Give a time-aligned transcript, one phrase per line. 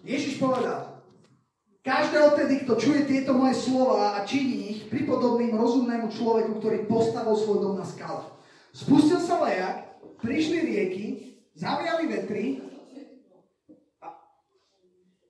[0.00, 1.04] Ježiš povedal,
[1.84, 7.36] každého tedy, kto čuje tieto moje slova a činí ich, pripodobným rozumnému človeku, ktorý postavil
[7.36, 8.24] svoj dom na skale.
[8.72, 11.04] Spustil sa lejak, prišli rieky,
[11.52, 12.44] zaviali vetry
[14.00, 14.08] a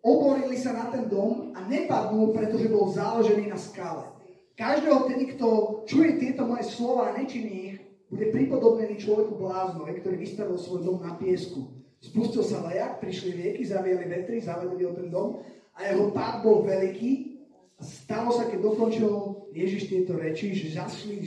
[0.07, 4.07] oborili sa na ten dom a nepadnul, pretože bol založený na skale.
[4.55, 5.49] Každého tedy, kto
[5.89, 7.77] čuje tieto moje slova a nečiní ich,
[8.11, 11.81] bude pripodobnený človeku bláznovi, ktorý vystavil svoj dom na piesku.
[12.01, 15.45] Spustil sa lejak, prišli rieky, zaviali vetry, zavedli ten dom
[15.77, 17.37] a jeho pád bol veľký.
[17.77, 19.09] A stalo sa, keď dokončil
[19.53, 21.21] Ježiš tieto reči, že žasli,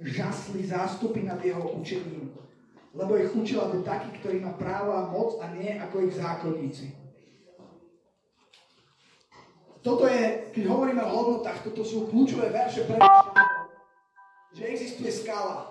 [0.00, 2.32] žasli zástupy nad jeho učením.
[2.96, 6.92] Lebo ich učil ako taký, ktorý má právo a moc a nie ako ich zákonníci.
[9.84, 13.00] Toto je, keď hovoríme o hodnotách, toto sú kľúčové verše pre
[14.58, 15.70] že existuje skala.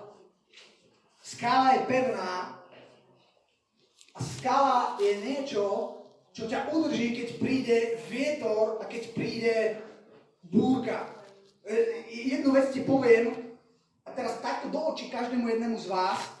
[1.20, 2.57] Skala je pevná,
[4.20, 5.94] skala je niečo,
[6.34, 9.54] čo ťa udrží, keď príde vietor a keď príde
[10.44, 11.10] búrka.
[11.66, 13.34] E, jednu vec ti poviem,
[14.06, 16.38] a teraz takto do očí každému jednému z vás,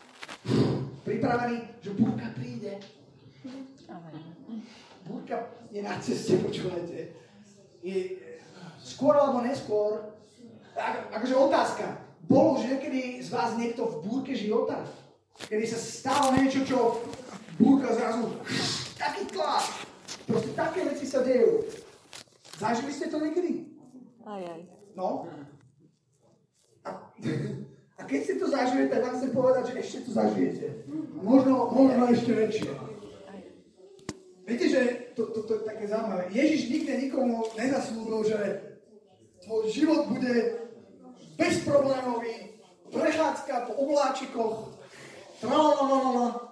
[1.04, 2.78] pripravený, že búrka príde.
[5.08, 5.36] Búrka
[5.72, 7.16] je na ceste, počúvajte.
[7.80, 8.20] Je
[8.84, 10.14] skôr alebo neskôr.
[11.12, 11.86] akože otázka.
[12.28, 14.84] Bol už niekedy z vás niekto v búrke života?
[15.46, 16.78] Kedy sa stalo niečo, čo
[17.62, 18.34] búrka zrazu,
[18.98, 19.86] taký tlak.
[20.26, 21.62] Proste také veci sa dejú.
[22.58, 23.70] Zažili ste to niekedy?
[24.26, 24.60] Aj, aj.
[24.98, 25.30] No.
[26.82, 26.90] A,
[27.96, 30.66] a keď ste to zažili, tak vám chcem povedať, že ešte to zažijete.
[31.22, 32.70] Možno, možno ešte väčšie.
[34.48, 34.80] Viete, že
[35.12, 36.32] to, to, to je také zaujímavé.
[36.32, 38.38] Ježiš nikde nikomu nezaslúbil, že
[39.44, 40.34] tvoj život bude
[41.36, 42.56] bezproblémový,
[42.88, 44.77] prechádzka po obláčikoch,
[45.40, 46.48] tralalala,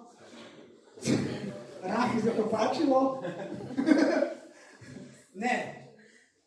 [1.86, 3.22] Ráchy sa to páčilo?
[5.42, 5.56] ne.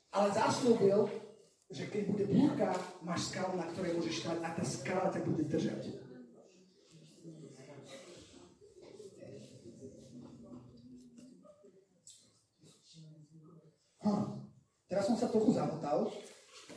[0.09, 1.07] Ale zaslúbil,
[1.69, 2.73] že keď bude búrka,
[3.05, 5.83] máš skalu, na ktorej môžeš stať a tá skala ťa bude držať.
[14.01, 14.25] Hm.
[14.89, 16.09] Teraz som sa trochu zamotal,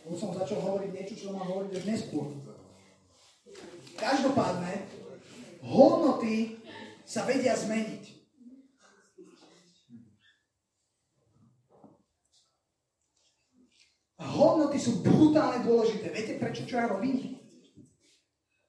[0.05, 2.29] lebo som začal hovoriť niečo, čo mám hovoriť až neskôr.
[3.97, 5.02] Každopádne,
[5.63, 6.59] hodnoty
[7.07, 8.23] sa vedia zmeniť.
[14.23, 16.15] A hodnoty sú brutálne dôležité.
[16.15, 17.43] Viete, prečo čo ja robím?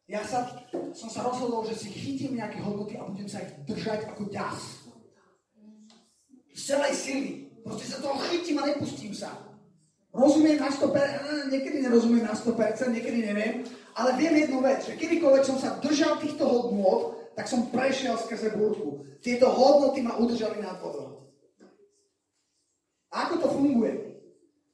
[0.10, 0.50] Ja sa,
[0.98, 4.90] som sa rozhodol, že si chytím nejaké hodnoty a budem sa ich držať ako ďas.
[6.54, 7.32] Z celej sily.
[7.64, 9.54] Proste sa toho chytím a nepustím sa.
[10.14, 14.98] Rozumiem na 100%, eh, niekedy nerozumiem na 100%, niekedy neviem, ale viem jednu vec, že
[14.98, 19.06] kedykoľvek som sa držal týchto hodnot, tak som prešiel skrze búrku.
[19.22, 21.34] Tieto hodnoty ma udržali nad vodou.
[23.14, 23.94] A ako to funguje?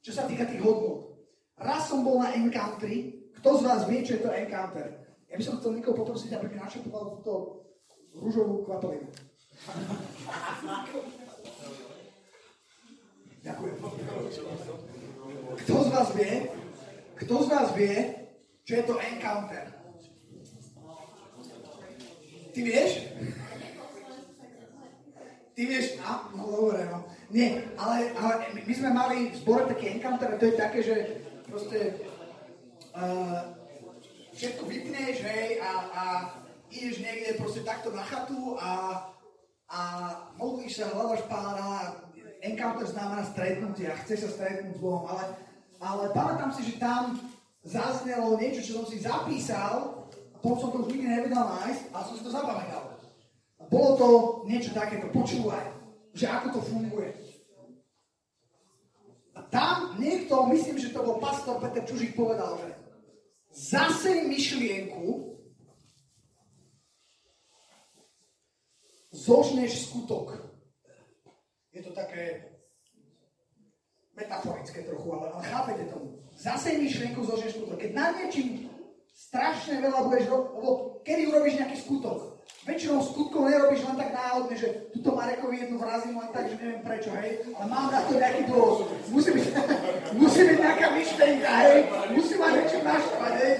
[0.00, 1.12] Čo sa týka tých hodnot.
[1.60, 3.28] Raz som bol na Encountery.
[3.36, 5.00] Kto z vás vie, čo je to Encounter?
[5.28, 7.64] Ja by som chcel niekoho poprosiť, aby mi našepoval túto
[8.16, 9.08] rúžovú kvapelinu.
[13.40, 13.76] Ďakujem.
[15.64, 16.32] Kto z vás vie,
[17.20, 18.19] kto z vás vie,
[18.70, 19.66] čo je to Encounter?
[22.54, 22.90] Ty vieš?
[25.58, 27.02] Ty vieš, no, no dobre, no.
[27.34, 30.96] Nie, ale, ale my sme mali v zbore taký encounter, to je také, že
[31.50, 31.98] proste
[32.94, 33.58] uh,
[34.38, 36.04] všetko vypneš, hej, a, a
[36.70, 38.70] ideš niekde proste takto na chatu a,
[39.66, 39.80] a
[40.38, 41.98] modlíš sa, hľadaš pána,
[42.42, 45.38] encounter znamená stretnutie a chce sa stretnúť s Bohom, ale,
[45.82, 47.18] ale pamätám si, že tam
[47.64, 50.00] zaznelo niečo, čo som si zapísal
[50.40, 52.96] potom som to už nikdy nevedel nájsť, ale som si to zapamätal.
[53.60, 54.08] A bolo to
[54.48, 55.68] niečo takéto, počúvaj,
[56.16, 57.12] že ako to funguje.
[59.36, 62.68] A tam niekto, myslím, že to bol pastor Peter Čužík, povedal, že
[63.52, 65.36] zase myšlienku,
[69.12, 70.40] zožneš skutok.
[71.76, 72.48] Je to také
[74.16, 76.19] metaforické trochu, ale, ale chápete tomu.
[76.40, 77.76] Zase myšlienku zožneš skutok.
[77.76, 78.72] Keď nad niečím
[79.12, 80.52] strašne veľa budeš robiť,
[81.04, 82.40] kedy urobíš nejaký skutok?
[82.64, 86.84] Väčšinou skutkov nerobíš len tak náhodne, že tuto Marekovi jednu vrazím len tak, že neviem
[86.84, 88.88] prečo, hej, ale mám na to nejaký dôvod.
[89.12, 89.46] Musí byť,
[90.20, 91.78] musí byť nejaká myšlenka, hej,
[92.16, 93.54] musí mať niečo naštvať, hej.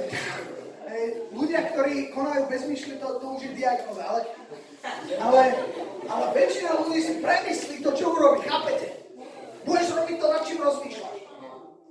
[0.89, 1.05] hej.
[1.33, 4.21] Ľudia, ktorí konajú bez myšle, to, to už je diagnoza, ale,
[5.21, 5.43] ale,
[6.09, 8.89] ale väčšina ľudí si premyslí to, čo urobí, chápete?
[9.65, 11.10] Budeš robiť to, nad čím rozmýšľaš.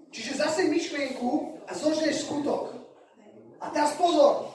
[0.10, 2.74] Čiže zase myšlienku a zožneš skutok.
[3.62, 4.54] A teraz pozor.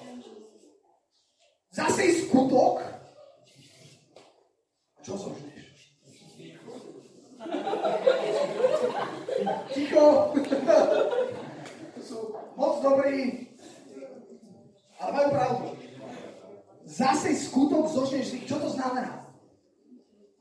[1.70, 2.82] Zase skutok.
[5.04, 5.54] Čo zožneš?
[9.74, 10.06] ticho.
[12.04, 12.18] sú
[12.54, 13.48] moc dobrí,
[15.00, 15.66] ale majú pravdu.
[16.84, 18.44] Zase skutok zožneš.
[18.44, 19.24] Čo to znamená?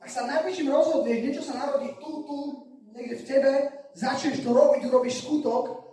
[0.03, 2.37] Ak sa najbližším rozhodneš, niečo sa narodí tu, tu,
[2.91, 3.51] niekde v tebe,
[3.93, 5.83] začneš to robiť, urobíš skutok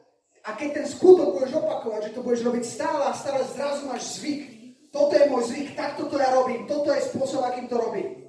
[0.44, 4.20] a keď ten skutok budeš opakovať, že to budeš robiť stále a stále, zrazu máš
[4.20, 4.43] zvyk.
[4.91, 8.26] Toto je môj zvyk, takto to ja robím, toto je spôsob, akým to robím.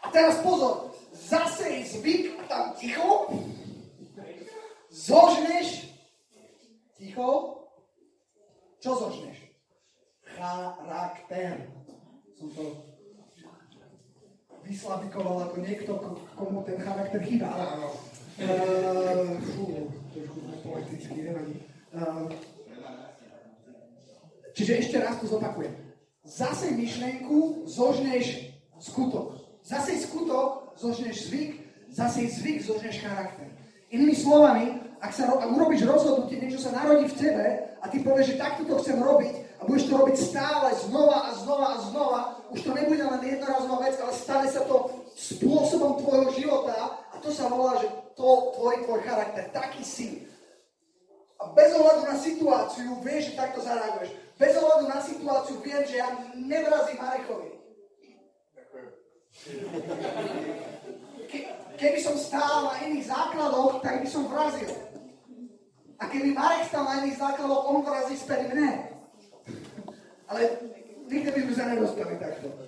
[0.00, 3.28] A teraz pozor, zase je zvyk tam ticho,
[4.88, 5.92] zožneš,
[6.96, 7.58] ticho,
[8.78, 9.36] čo zožneš?
[10.38, 11.66] Charakter.
[12.38, 12.62] Som to
[14.62, 15.92] vyslavikoval ako niekto,
[16.38, 17.50] komu ten charakter chýba.
[18.38, 21.58] Uh, fú, trošku poeticky, nevadí.
[21.90, 22.30] Uh,
[24.54, 25.74] čiže ešte raz to zopakujem.
[26.22, 29.42] Zase myšlienku zožneš skutok.
[29.66, 33.50] Zase skutok zožneš zvyk, zase zvyk zožneš charakter.
[33.90, 37.46] Inými slovami, ak, sa, ak urobíš rozhodnutie, niečo sa narodí v tebe
[37.82, 41.30] a ty povieš, že takto to chcem robiť a budeš to robiť stále, znova a
[41.34, 42.20] znova a znova,
[42.54, 47.50] už to nebude len jednorazová vec, ale stane sa to spôsobom tvojho života to sa
[47.50, 47.88] volá, že
[48.18, 50.08] to tvorí tvoj charakter, taký si.
[51.38, 54.10] A bez ohľadu na situáciu vieš, že takto zareaguješ.
[54.34, 57.50] Bez ohľadu na situáciu viem, že ja nevrazím Marekovi.
[61.30, 61.38] Ke,
[61.78, 64.70] keby som stál na iných základoch, tak by som vrazil.
[65.98, 68.70] A keby Marek stál na iných základoch, on vrazí späť mne.
[70.30, 70.40] Ale
[71.06, 72.67] nikdy by sme sa nedostali takto.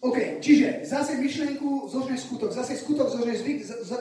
[0.00, 3.92] OK, čiže zase myšlenku zožneš skutok, zase skutok zožneš zvyk, z, z,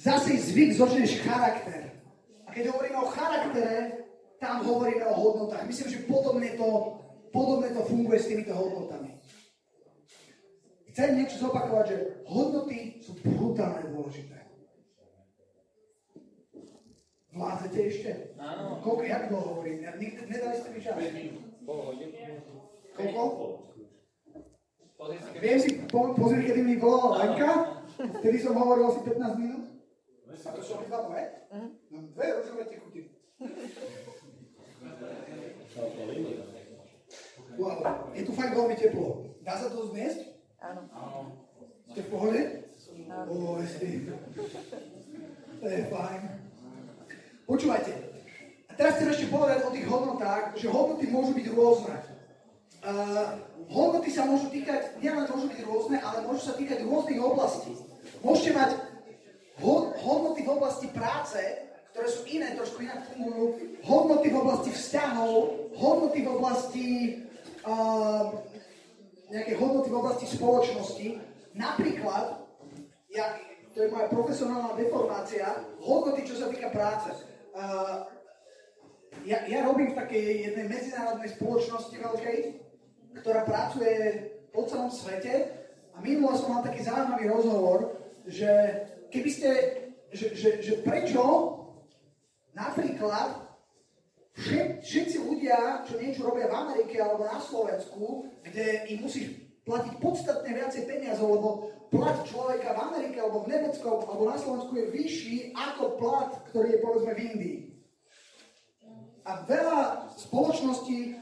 [0.00, 1.92] Zase zvyk zožneš charakter.
[2.48, 4.08] A keď hovoríme o charaktere,
[4.40, 5.68] tam hovoríme o hodnotách.
[5.68, 6.96] Myslím, že podobne to,
[7.28, 9.20] podobne to funguje s týmito hodnotami.
[10.90, 14.40] Chcem niečo zopakovať, že hodnoty sú brutálne dôležité.
[17.30, 18.10] Vládzete ešte?
[18.40, 18.80] Áno.
[18.82, 19.86] Koľko, jak dlho hovorím?
[19.86, 20.96] Ja, nikdy, nedali ste mi čas.
[22.96, 23.69] Koľko?
[25.40, 27.80] Viem si po, pozrieť, kedy mi volala Lenka.
[28.20, 29.64] Vtedy som hovoril asi 15 minút.
[30.28, 31.24] A to sú obidva moje?
[31.88, 33.00] No, dve rozdielne tekuty.
[37.56, 39.36] Wow, je tu fakt veľmi teplo.
[39.40, 40.20] Dá sa to zniesť?
[40.60, 40.84] Áno.
[41.92, 42.40] Ste v pohode?
[43.08, 43.32] Áno.
[45.60, 46.20] To je fajn.
[47.48, 47.92] Počúvajte.
[48.68, 51.96] A teraz chcem ešte povedať o tých hodnotách, že hodnoty môžu byť rôzne.
[52.80, 57.72] Uh, hodnoty sa môžu týkať, nielen môžu byť rôzne, ale môžu sa týkať rôznych oblastí.
[58.20, 58.70] Môžete mať
[60.02, 61.40] hodnoty v oblasti práce,
[61.94, 65.34] ktoré sú iné, trošku inak fungujú, hodnoty v oblasti vzťahov,
[65.74, 66.86] hodnoty v oblasti
[67.66, 68.30] uh,
[69.30, 71.08] nejaké hodnoty v oblasti spoločnosti.
[71.54, 72.46] Napríklad,
[73.10, 73.38] ja,
[73.74, 75.46] to je moja profesionálna deformácia,
[75.82, 77.10] hodnoty, čo sa týka práce.
[77.54, 78.06] Uh,
[79.26, 82.38] ja, ja robím v takej jednej medzinárodnej spoločnosti veľkej,
[83.18, 85.50] ktorá pracuje po celom svete
[85.94, 87.78] a minulo som mal taký zaujímavý rozhovor,
[88.26, 88.50] že
[89.10, 89.50] keby ste,
[90.14, 91.22] že, že, že prečo
[92.54, 93.50] napríklad
[94.34, 99.34] všet, všetci ľudia, čo niečo robia v Amerike alebo na Slovensku, kde im musíš
[99.66, 101.48] platiť podstatne viacej peniazov, lebo
[101.92, 106.78] plat človeka v Amerike alebo v Nemecku alebo na Slovensku je vyšší ako plat, ktorý
[106.78, 107.58] je povedzme v Indii.
[109.28, 111.19] A veľa spoločností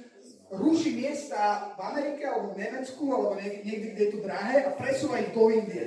[0.50, 5.20] ruší miesta v Amerike alebo v Nemecku alebo niekde, kde je to drahé a presúva
[5.20, 5.86] ich do Indie.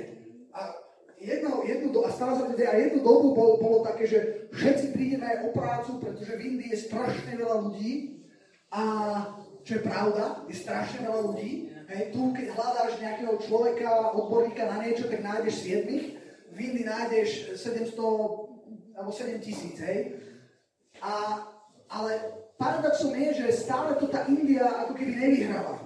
[0.54, 0.70] A
[1.18, 4.18] jedno, jednu, do, a stále sa to a jednu dobu bol, bolo také, že
[4.54, 8.22] všetci prídeme o prácu, pretože v Indii je strašne veľa ľudí
[8.70, 8.82] a
[9.62, 11.50] čo je pravda, je strašne veľa ľudí.
[11.92, 16.54] Hej, tu, keď hľadáš nejakého človeka, odborníka na niečo, tak nájdeš 7.
[16.54, 17.98] V Indii nájdeš 700
[18.96, 20.18] alebo 7 tisíc, hej.
[21.02, 21.46] A,
[21.90, 25.82] ale paradoxom je, že stále to tá India ako keby nevyhrala.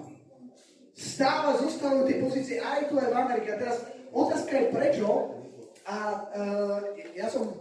[0.92, 3.48] Stále zostávajú tie pozície aj tu, aj v Amerike.
[3.52, 5.08] A teraz Otázka je prečo.
[5.86, 5.96] A
[6.34, 6.80] uh,
[7.14, 7.52] ja som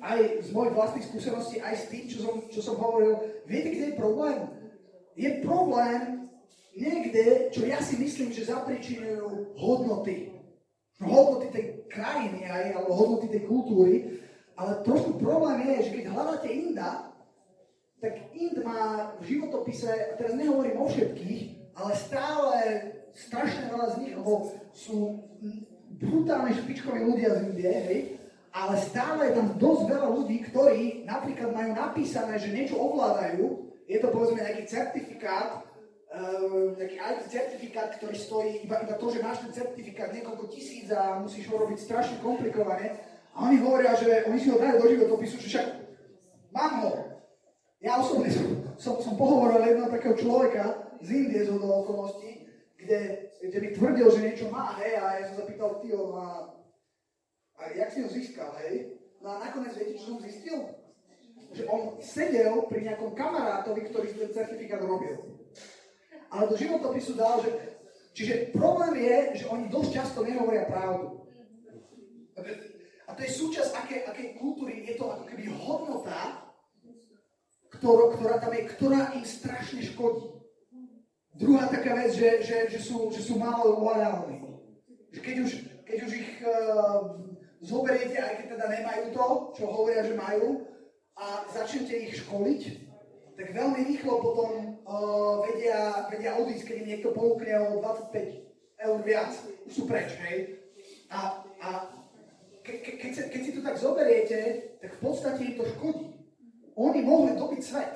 [0.00, 3.84] aj z mojich vlastných skúseností, aj s tým, čo som, čo som hovoril, viete, kde
[3.92, 4.38] je problém?
[5.12, 6.30] Je problém
[6.72, 10.32] niekde, čo ja si myslím, že zapričinujú hodnoty.
[11.04, 14.24] Hodnoty tej krajiny aj, alebo hodnoty tej kultúry.
[14.56, 17.09] Ale trošku problém je, že keď hľadáte Inda,
[18.00, 22.56] tak Ind má v životopise, teraz nehovorím o všetkých, ale stále
[23.12, 25.20] strašne veľa z nich, lebo sú
[26.00, 28.00] brutálne špičkoví ľudia z Indie, hej,
[28.50, 33.98] ale stále je tam dosť veľa ľudí, ktorí napríklad majú napísané, že niečo ovládajú, je
[34.00, 39.44] to povedzme nejaký certifikát, uh, nejaký IT certifikát, ktorý stojí iba, iba to, že máš
[39.44, 42.96] ten certifikát niekoľko tisíc a musíš ho robiť strašne komplikované,
[43.30, 45.66] A oni hovoria, že oni si ho dajú do životopisu, že však
[46.50, 47.09] mám ho.
[47.80, 48.46] Ja osobne som,
[48.76, 52.44] som, som pohovoril jedného takého človeka z Indie z okolností,
[52.76, 56.52] kde, kde mi tvrdil, že niečo má, hej, a ja som zapýtal, ty ho má,
[57.56, 59.00] a jak si ho získal, hej?
[59.20, 60.60] No a nakoniec viete, čo som zistil?
[61.56, 65.40] Že on sedel pri nejakom kamarátovi, ktorý ten certifikát robil.
[66.30, 71.24] Ale do životopisu dal, že Čiže problém je, že oni dosť často nehovoria pravdu.
[73.06, 76.49] A to je súčasť akej, akej kultúry, je to ako keby hodnota,
[77.80, 80.36] ktorá, ktorá tam je, ktorá im strašne škodí.
[81.40, 84.44] Druhá taká vec, že, že, že, sú, že sú málo lojálni.
[85.16, 85.50] Že keď už,
[85.88, 87.16] keď už ich uh,
[87.64, 90.68] zoberiete, aj keď teda nemajú to, čo hovoria, že majú,
[91.16, 92.62] a začnete ich školiť,
[93.40, 98.98] tak veľmi rýchlo potom uh, vedia, vedia odísť, keď im niekto ponúkne o 25 eur
[99.00, 99.32] viac.
[99.64, 100.60] Už sú preč, hej?
[101.08, 101.68] A, a
[102.60, 104.38] ke, ke, keď, sa, keď si to tak zoberiete,
[104.76, 106.19] tak v podstate im to škodí.
[106.80, 107.92] Oni mohli dobiť svet,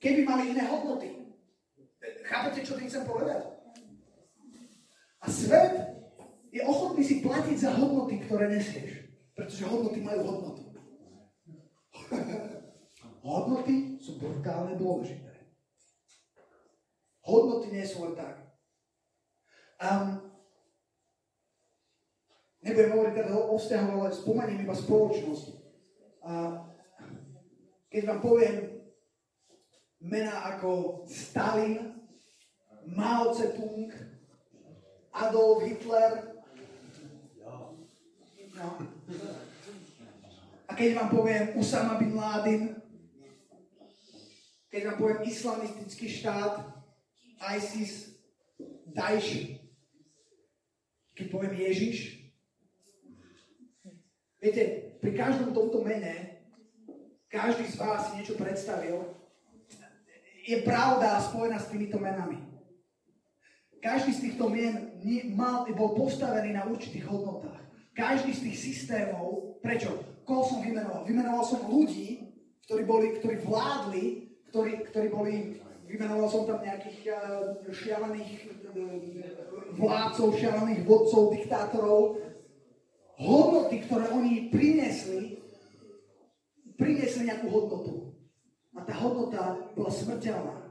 [0.00, 1.12] keby mali iné hodnoty.
[2.24, 3.44] Chápete, čo tým chcem povedať?
[5.20, 5.76] A svet
[6.48, 9.12] je ochotný si platiť za hodnoty, ktoré nesieš.
[9.36, 10.62] Pretože hodnoty majú hodnotu.
[13.18, 15.28] Hodnoty sú brutálne dôležité.
[17.28, 18.40] Hodnoty nie sú len tak.
[19.82, 20.32] Um,
[22.64, 25.46] nebudem hovoriť teda o vzťahu, ale spomeniem iba spoločnosť.
[26.24, 26.32] A
[27.88, 28.56] keď vám poviem
[29.98, 31.96] mená ako Stalin,
[32.88, 33.92] Mao Tse-tung,
[35.12, 36.12] Adolf Hitler,
[38.54, 38.68] no.
[40.68, 42.76] a keď vám poviem Usama bin Laden,
[44.68, 46.60] keď vám poviem islamistický štát,
[47.56, 48.20] ISIS,
[48.88, 49.58] Daesh,
[51.16, 52.24] keď poviem Ježiš,
[54.38, 56.37] viete, pri každom tomto mene,
[57.38, 59.14] každý z vás si niečo predstavil,
[60.42, 62.42] je pravda spojená s týmito menami.
[63.78, 64.90] Každý z týchto mien
[65.38, 67.62] mal, bol postavený na určitých hodnotách.
[67.94, 69.94] Každý z tých systémov, prečo?
[70.26, 71.06] Koho som vymenoval?
[71.06, 72.26] Vymenoval som ľudí,
[72.66, 75.34] ktorí, boli, ktorí vládli ktorí, ktorí boli,
[75.84, 77.16] vymenoval som tam nejakých uh,
[77.68, 78.96] šialených uh,
[79.76, 82.00] vládcov, šialených vodcov, diktátorov,
[83.20, 85.36] hodnoty, ktoré oni priniesli,
[86.78, 88.14] priniesli nejakú hodnotu.
[88.78, 90.70] A tá hodnota bola smrteľná.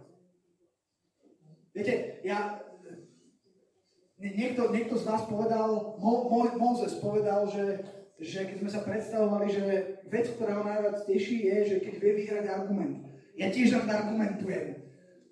[1.75, 2.63] Viete, ja,
[4.17, 7.83] niekto, niekto z nás povedal, Mo, Mo, Mozes povedal, že,
[8.17, 9.63] že keď sme sa predstavovali, že
[10.07, 14.81] vec, ktorá ho najviac teší, je, že keď vie vyhrať argument ja tiež rád argumentujem.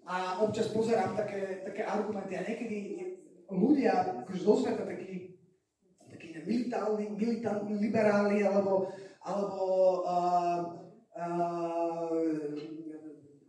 [0.05, 2.77] A občas pozerám také, také argumenty a niekedy
[3.49, 5.33] ľudia akože zo sveta takí,
[6.05, 8.93] takí militálni, militantní liberáli alebo,
[9.25, 9.61] alebo
[10.05, 10.59] uh,
[11.17, 12.13] uh,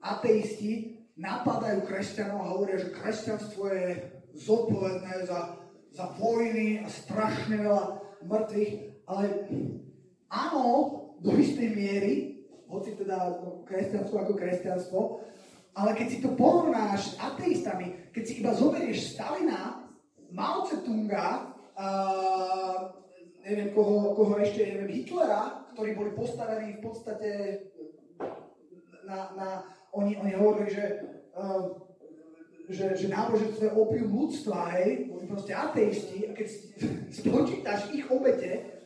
[0.01, 3.89] ateisti napadajú kresťanov a hovoria, že kresťanstvo je
[4.37, 5.61] zodpovedné za,
[5.93, 7.85] za vojny a strašne veľa
[8.25, 8.75] mŕtvych,
[9.09, 9.25] ale
[10.29, 10.65] áno,
[11.21, 12.15] do istej miery,
[12.69, 15.01] hoci teda kresťanstvo ako kresťanstvo,
[15.77, 19.89] ale keď si to porovnáš s ateistami, keď si iba zoberieš Stalina,
[20.33, 22.93] Mao Tse-tunga, uh,
[23.47, 27.31] neviem koho, koho ešte, neviem, Hitlera, ktorí boli postavení v podstate
[29.05, 29.49] na, na
[29.93, 30.85] oni, oni hovorili, že,
[31.37, 31.69] uh,
[32.73, 36.49] že, že náboženstvo je opium ľudstva, hej, boli proste ateisti a keď
[37.21, 38.81] spočítaš ich obete,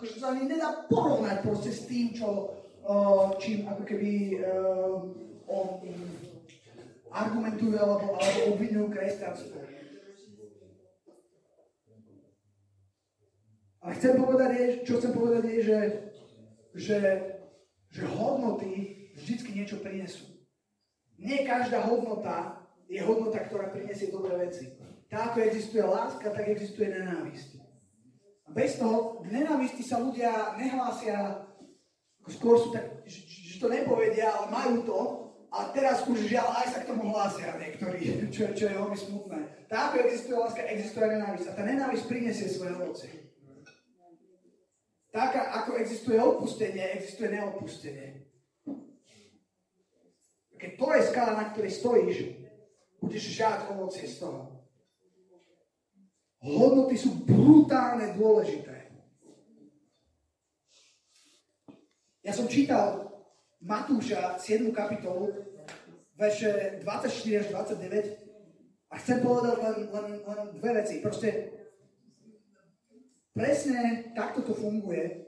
[0.00, 2.56] akože sa ani nedá porovnať proste s tým, čo,
[3.36, 4.40] čím ako keby
[5.44, 5.84] on
[7.12, 9.60] argumentujú alebo, alebo obvinujú kresťanstvo.
[13.80, 15.80] A chcem povedať, je, čo chcem povedať je, že,
[16.76, 16.98] že,
[17.88, 20.28] že hodnoty vždycky niečo prinesú.
[21.16, 24.76] Nie každá hodnota je hodnota, ktorá prinesie dobré veci.
[25.08, 27.60] Tak ako existuje láska, tak existuje nenávisť.
[28.46, 31.46] A bez toho k nenávisti sa ľudia nehlásia
[32.28, 35.00] skôr sú tak, že, že to nepovedia, ale majú to,
[35.50, 38.00] a teraz už žiaľ aj sa k tomu hlásia niektorí,
[38.34, 39.38] čo, čo je veľmi smutné.
[39.66, 41.46] Tak ako existuje láska, existuje nenávisť.
[41.50, 43.29] A tá nenávisť prinesie svoje ovoce.
[45.10, 48.30] Tak ako existuje odpustenie, existuje neodpustenie.
[50.54, 52.16] Keď to je skala, na ktorej stojíš,
[53.02, 54.60] budeš žať ovocie z toho.
[56.40, 58.92] Hodnoty sú brutálne dôležité.
[62.20, 63.10] Ja som čítal
[63.60, 64.70] Matúša 7.
[64.72, 65.32] kapitolu,
[66.14, 71.00] verše 24 až 29 a chcem povedať len, len, len dve veci.
[71.00, 71.59] Proste
[73.40, 75.24] presne takto to funguje.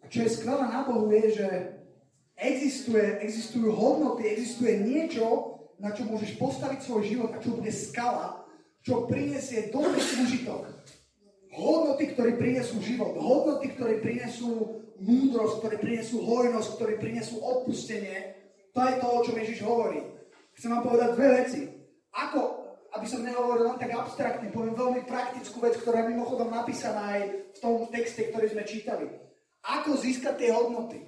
[0.00, 1.48] A čo je skvelé na Bohu je, že
[2.40, 8.48] existuje, existujú hodnoty, existuje niečo, na čo môžeš postaviť svoj život a čo bude skala,
[8.80, 10.72] čo prinesie dobrý užitok.
[11.52, 18.40] Hodnoty, ktoré prinesú život, hodnoty, ktoré prinesú múdrosť, ktoré prinesú hojnosť, ktoré prinesú odpustenie.
[18.72, 20.00] To je to, o čom Ježiš hovorí.
[20.56, 21.60] Chcem vám povedať dve veci.
[22.12, 22.59] Ako,
[22.90, 27.22] aby som nehovoril len tak abstraktne, poviem veľmi praktickú vec, ktorá je mimochodom napísaná aj
[27.54, 29.06] v tom texte, ktorý sme čítali.
[29.62, 31.06] Ako získať tie hodnoty?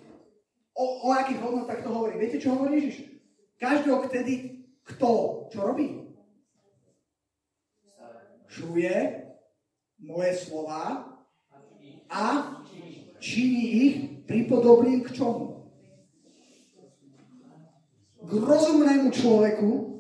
[0.73, 2.17] O, o akých hodnotách to hovorí?
[2.17, 3.13] Viete, čo hovorí Ježiš?
[3.59, 5.11] Každého vtedy, kto
[5.51, 6.07] čo robí?
[8.49, 8.95] Čuje
[10.03, 11.09] moje slova
[12.13, 12.25] a
[13.23, 13.95] činí ich
[14.29, 15.71] pripodobným k čomu?
[18.23, 19.92] K rozumnému človeku.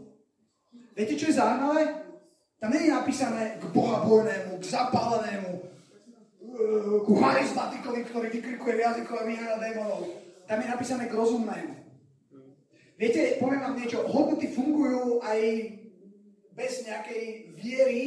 [1.02, 1.82] Viete, čo je zaujímavé?
[2.62, 9.11] Tam nie je napísané k bohabojnému, k zapálenému, eh, ku charizmatikovi, ktorý vykrikuje v jazyku
[9.18, 10.06] a vyháňa démonov.
[10.47, 11.75] Tam je napísané k rozumnému.
[12.94, 15.40] Viete, poviem vám niečo, hodnoty fungujú aj
[16.54, 18.02] bez nejakej viery,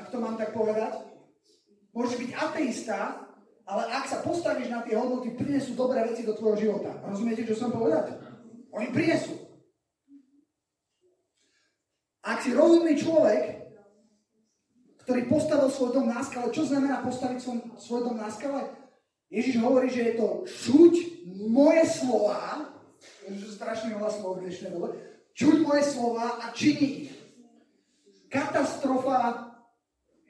[0.00, 1.04] ak to mám tak povedať.
[1.92, 3.28] Môžeš byť ateista,
[3.68, 6.96] ale ak sa postavíš na tie hodnoty, prinesú dobré veci do tvojho života.
[7.04, 8.16] Rozumiete, čo som povedať?
[8.72, 9.36] Oni prinesú.
[12.28, 13.42] Ak si rozumný človek,
[15.04, 18.72] ktorý postavil svoj dom na skale, čo znamená postaviť svoj, svoj dom na skale?
[19.28, 20.94] Ježiš hovorí, že je to čuť
[21.52, 22.72] moje slova,
[23.28, 24.96] že strašne veľa slov v dnešnej dobe,
[25.36, 27.12] čuť moje slova a ich.
[28.32, 29.52] Katastrofa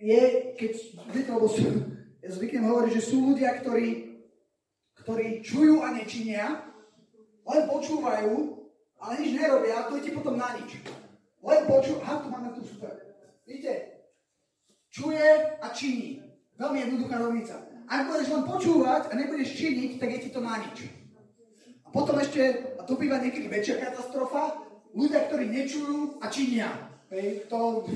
[0.03, 0.73] je, keď,
[1.15, 1.31] viete,
[2.23, 4.19] ja zvyknem hovoriť, že sú ľudia, ktorí,
[5.07, 6.67] ktorí čujú a nečinia,
[7.47, 8.35] len počúvajú,
[8.99, 10.83] ale nič nerobia, to ti potom na nič.
[11.43, 12.93] Len počú, aha, tu máme tu super.
[13.47, 14.03] Vidíte,
[14.91, 16.23] čuje a činí.
[16.59, 17.55] Veľmi jednoduchá rovnica.
[17.89, 20.91] Ak budeš len počúvať a nebudeš činiť, tak je ti to na nič.
[21.87, 24.61] A potom ešte, a to býva niekedy väčšia katastrofa,
[24.93, 26.69] ľudia, ktorí nečujú a činia.
[27.09, 27.89] Hej, to,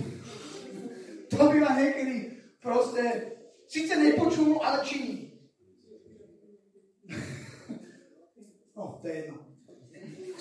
[1.29, 3.33] to býva niekedy proste
[3.73, 5.33] Sice nepočul, ale činí.
[8.77, 9.37] No, to je jedno.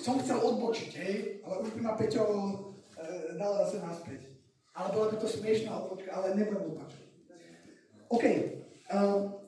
[0.00, 2.24] Som chcel odbočiť, hej, ale už by ma Peťo
[3.02, 4.20] e, dal zase naspäť.
[4.72, 7.02] Ale bola by to smiešná odbočka, ale nebudem odbočiť.
[8.08, 8.24] OK.
[8.92, 9.42] Um,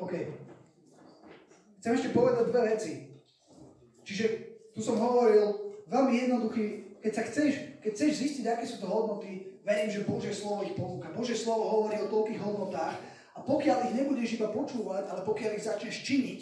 [0.00, 0.14] OK.
[1.80, 2.92] Chcem ešte povedať dve veci.
[4.02, 4.24] Čiže
[4.74, 9.58] tu som hovoril, veľmi jednoduchý, keď sa chceš, keď chceš zistiť, aké sú to hodnoty,
[9.66, 11.10] verím, že Bože slovo ich ponúka.
[11.10, 12.96] Bože slovo hovorí o toľkých hodnotách
[13.34, 16.40] a pokiaľ ich nebudeš iba počúvať, ale pokiaľ ich začneš činiť,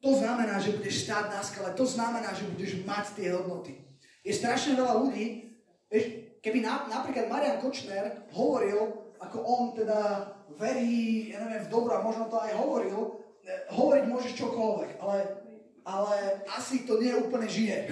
[0.00, 3.76] to znamená, že budeš stáť na skale, to znamená, že budeš mať tie hodnoty.
[4.24, 5.58] Je strašne veľa ľudí,
[5.90, 6.04] vieš,
[6.40, 12.06] keby na, napríklad Marian Kočner hovoril, ako on teda verí, ja neviem, v dobro a
[12.06, 13.18] možno to aj hovoril,
[13.74, 15.18] hovoriť môžeš čokoľvek, ale,
[15.82, 16.14] ale
[16.54, 17.90] asi to nie úplne žije,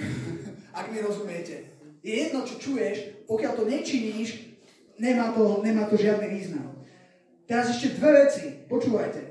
[0.77, 1.73] ak mi rozumiete.
[2.05, 4.29] Je jedno, čo čuješ, pokiaľ to nečiníš,
[5.01, 6.85] nemá to, nemá to žiadny význam.
[7.49, 9.21] Teraz ešte dve veci, počúvajte.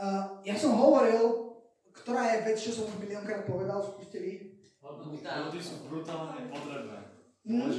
[0.00, 1.56] Uh, ja som hovoril,
[1.92, 4.32] ktorá je vec, čo som už miliónkrát povedal, skúste vy.
[4.80, 6.98] Ľudí sú brutálne potrebné.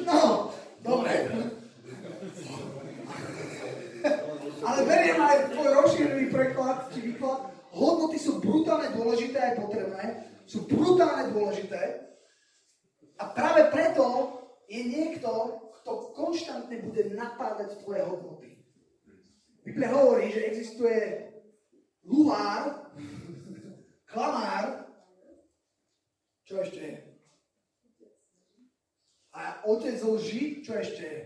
[0.06, 1.14] No, dobre.
[4.62, 7.50] Ale beriem aj tvoj rozšírený preklad, či výklad.
[7.74, 10.31] Hodnoty sú brutálne dôležité aj potrebné.
[10.52, 12.12] Sú brutálne dôležité.
[13.16, 14.36] A práve preto
[14.68, 15.32] je niekto,
[15.80, 18.60] kto konštantne bude napádať tvoje hodnoty.
[19.64, 21.32] Biblia hovorí, že existuje
[22.04, 22.92] luhár,
[24.12, 24.92] klamár,
[26.44, 26.96] čo ešte je?
[29.32, 31.20] A otec lži, čo ešte je?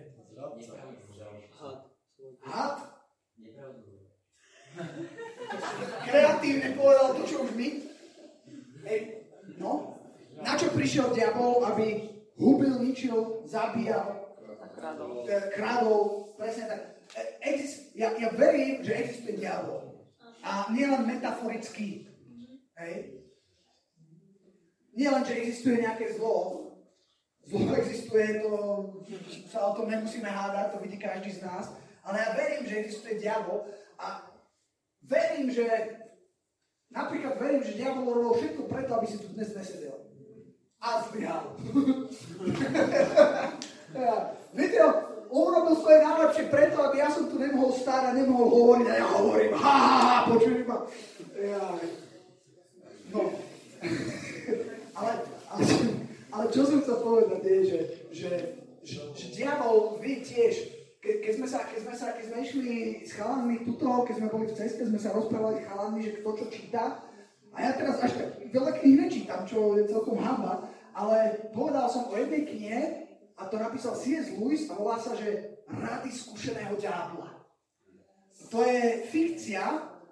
[2.46, 2.78] Had?
[6.06, 7.95] Kreatívne povedal to, čo už my.
[9.58, 9.98] No.
[10.42, 14.36] Na čo prišiel diabol, aby hubil, ničil, zabíjal,
[15.56, 16.82] kradol, presne tak.
[17.42, 17.52] E,
[17.96, 19.96] ja, ja verím, že existuje diabol.
[20.46, 22.06] A nielen metaforický.
[22.78, 23.24] Hej.
[24.94, 26.70] Nie len, že existuje nejaké zlo.
[27.46, 28.52] Zlo existuje, to
[29.50, 31.74] sa o tom nemusíme hádať, to vidí každý z nás.
[32.06, 33.66] Ale ja verím, že existuje diabol
[33.98, 34.22] a
[35.06, 35.66] verím, že
[36.96, 40.00] Napríklad verím, že diabol robil všetko preto, aby si tu dnes nesedel.
[40.80, 41.44] A zlyhal.
[44.56, 44.80] Viete,
[45.28, 48.96] on robil svoje najlepšie preto, aby ja som tu nemohol stáť a nemohol hovoriť a
[48.96, 49.52] ja hovorím.
[49.60, 50.88] Ha, ha, ha, počuli ma.
[51.36, 51.64] Ja.
[53.12, 53.22] No.
[54.98, 55.12] ale,
[55.52, 55.62] ale,
[56.32, 57.80] ale čo som chcel povedať je, že,
[58.16, 58.32] že,
[59.20, 60.75] že diabol vy tiež
[62.36, 66.04] sme išli s chalanmi tuto, keď sme boli v ceste, sme sa rozprávali s chalanmi,
[66.04, 67.00] že kto čo číta.
[67.56, 72.12] A ja teraz až tak veľa kníh nečítam, čo je celkom hamba, ale povedal som
[72.12, 73.08] o jednej knihe,
[73.40, 74.36] a to napísal C.S.
[74.36, 77.40] Lewis a volá sa, že Rady skúšeného diabla.
[78.52, 79.64] To je fikcia,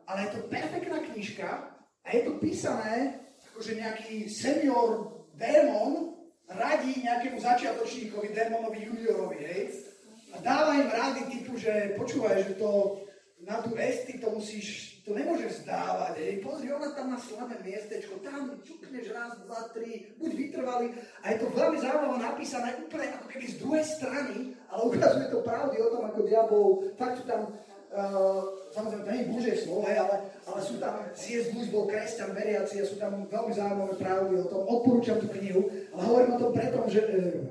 [0.07, 3.19] ale je to perfektná knižka a je to písané,
[3.51, 6.15] akože nejaký senior démon
[6.47, 9.91] radí nejakému začiatočníkovi, démonovi juniorovi, hej?
[10.33, 13.01] A dáva im rady typu, že počúvaj, že to
[13.43, 18.23] na tú esty to musíš, to nemôžeš zdávať, hej, pozri, ona tam má slabé miestečko,
[18.23, 20.95] tam čukneš raz, dva, tri, buď vytrvalý.
[21.21, 24.35] A je to veľmi zaujímavé napísané úplne ako keby z druhej strany,
[24.71, 27.51] ale ukazuje to pravdy o tom, ako diabol, fakt sú tam,
[27.91, 28.41] uh,
[28.71, 30.17] samozrejme, to nie je Božie slovo, ale,
[30.47, 31.51] ale sú tam, C.S.
[31.51, 35.67] Lewis bol kresťan veriaci a sú tam veľmi zaujímavé pravdy o tom, odporúčam tú knihu,
[35.91, 37.43] ale hovorím o tom preto, že, uh,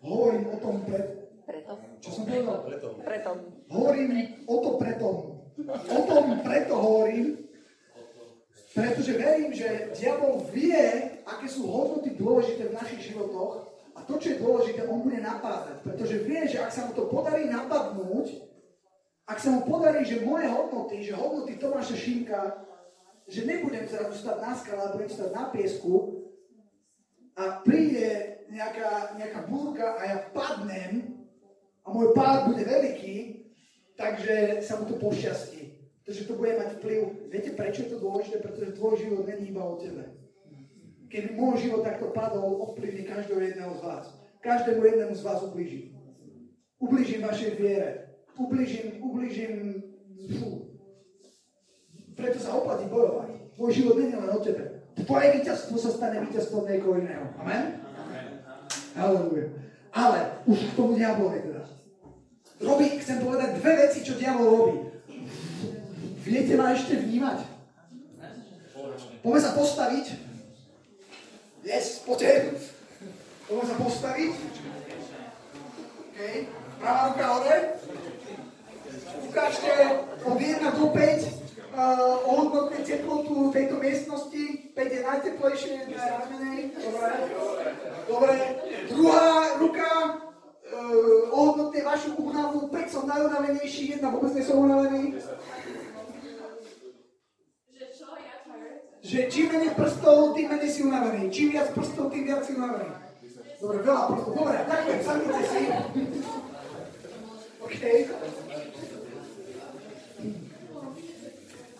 [0.00, 1.17] hovorím o tom preto,
[1.48, 1.72] preto.
[2.04, 2.60] Čo som povedal?
[2.68, 2.88] Preto.
[3.00, 3.30] Preto.
[3.72, 4.12] Hovorím
[4.44, 5.08] o to preto.
[5.88, 7.48] O tom preto hovorím,
[8.76, 14.36] pretože verím, že diabol vie, aké sú hodnoty dôležité v našich životoch a to, čo
[14.36, 15.82] je dôležité, on bude napádať.
[15.82, 18.38] Pretože vie, že ak sa mu to podarí napadnúť,
[19.26, 22.40] ak sa mu podarí, že moje hodnoty, že hodnoty Tomáša Šimka,
[23.26, 25.94] že nebudem zrazu stať na skale, ale budem stať na piesku
[27.34, 31.17] a príde nejaká, nejaká búrka a ja padnem,
[31.88, 33.16] a môj pád bude veľký,
[33.96, 35.72] takže sa mu to pošťastí.
[36.04, 37.00] Takže to bude mať vplyv.
[37.32, 38.44] Viete, prečo je to dôležité?
[38.44, 40.12] Pretože tvoj život není iba o tebe.
[41.08, 44.06] Keby môj život takto padol, ovplyvní každého jedného z vás.
[44.44, 45.96] Každému jednému z vás ubližím.
[46.76, 48.20] Ubližím vašej viere.
[48.36, 49.54] Ubližím, ubližím...
[50.28, 50.68] Fú.
[52.12, 53.56] Preto sa oplatí bojovať.
[53.56, 54.84] Tvoj život není len o tebe.
[54.92, 57.32] Tvoje víťazstvo sa stane víťazstvom niekoho iného.
[57.40, 57.80] Amen?
[57.80, 58.26] Amen.
[58.92, 59.48] Halleluja.
[59.88, 61.77] Ale už k tomu diablovi teda
[62.62, 64.76] robí, chcem povedať dve veci, čo diabol robí.
[66.28, 67.38] Viete ma ešte vnímať?
[69.24, 70.06] Poďme sa postaviť.
[71.64, 72.60] Yes, poďte.
[73.48, 74.32] Poďme sa postaviť.
[76.04, 76.18] OK.
[76.78, 77.56] Pravá ruka hore.
[79.28, 79.72] Ukážte
[80.24, 84.44] od 1 do 5 uh, ohodnotne teplotu tejto miestnosti.
[84.72, 86.60] 5 je najteplejšie, 1 je najmenej.
[86.76, 87.10] Dobre.
[88.08, 88.34] Dobre.
[88.88, 89.90] Druhá ruka
[90.72, 95.16] uh, ohodnotne vašu únavu, 5 som najunavenejší, jedna vôbec nie som unavený.
[99.08, 101.32] Že čím menej prstov, tým menej si unavený.
[101.32, 102.92] Čím viac prstov, tým viac si unavený.
[103.56, 104.32] Dobre, veľa prstov.
[104.36, 105.62] Dobre, ďakujem, sadnite si.
[107.64, 107.82] OK.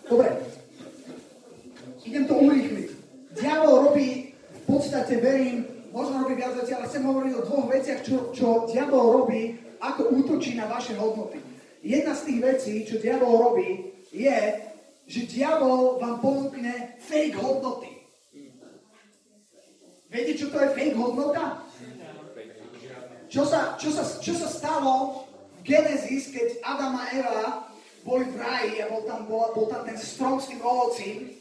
[0.09, 0.29] Dobre.
[2.09, 2.89] Idem to urýchliť.
[3.37, 8.03] Diabol robí, v podstate verím, možno robí viac vecí, ale chcem hovoriť o dvoch veciach,
[8.03, 11.39] čo, čo diabol robí, ako útočí na vaše hodnoty.
[11.79, 14.35] Jedna z tých vecí, čo diabol robí, je,
[15.07, 18.03] že diabol vám ponúkne fake hodnoty.
[20.11, 21.63] Viete, čo to je fake hodnota?
[23.31, 25.23] Čo sa, čo sa, čo sa stalo
[25.55, 27.47] v Genesis, keď Adam a Eva
[28.03, 31.31] boli v raji a bol tam, bol, bol tam ten strom s tým ovocím.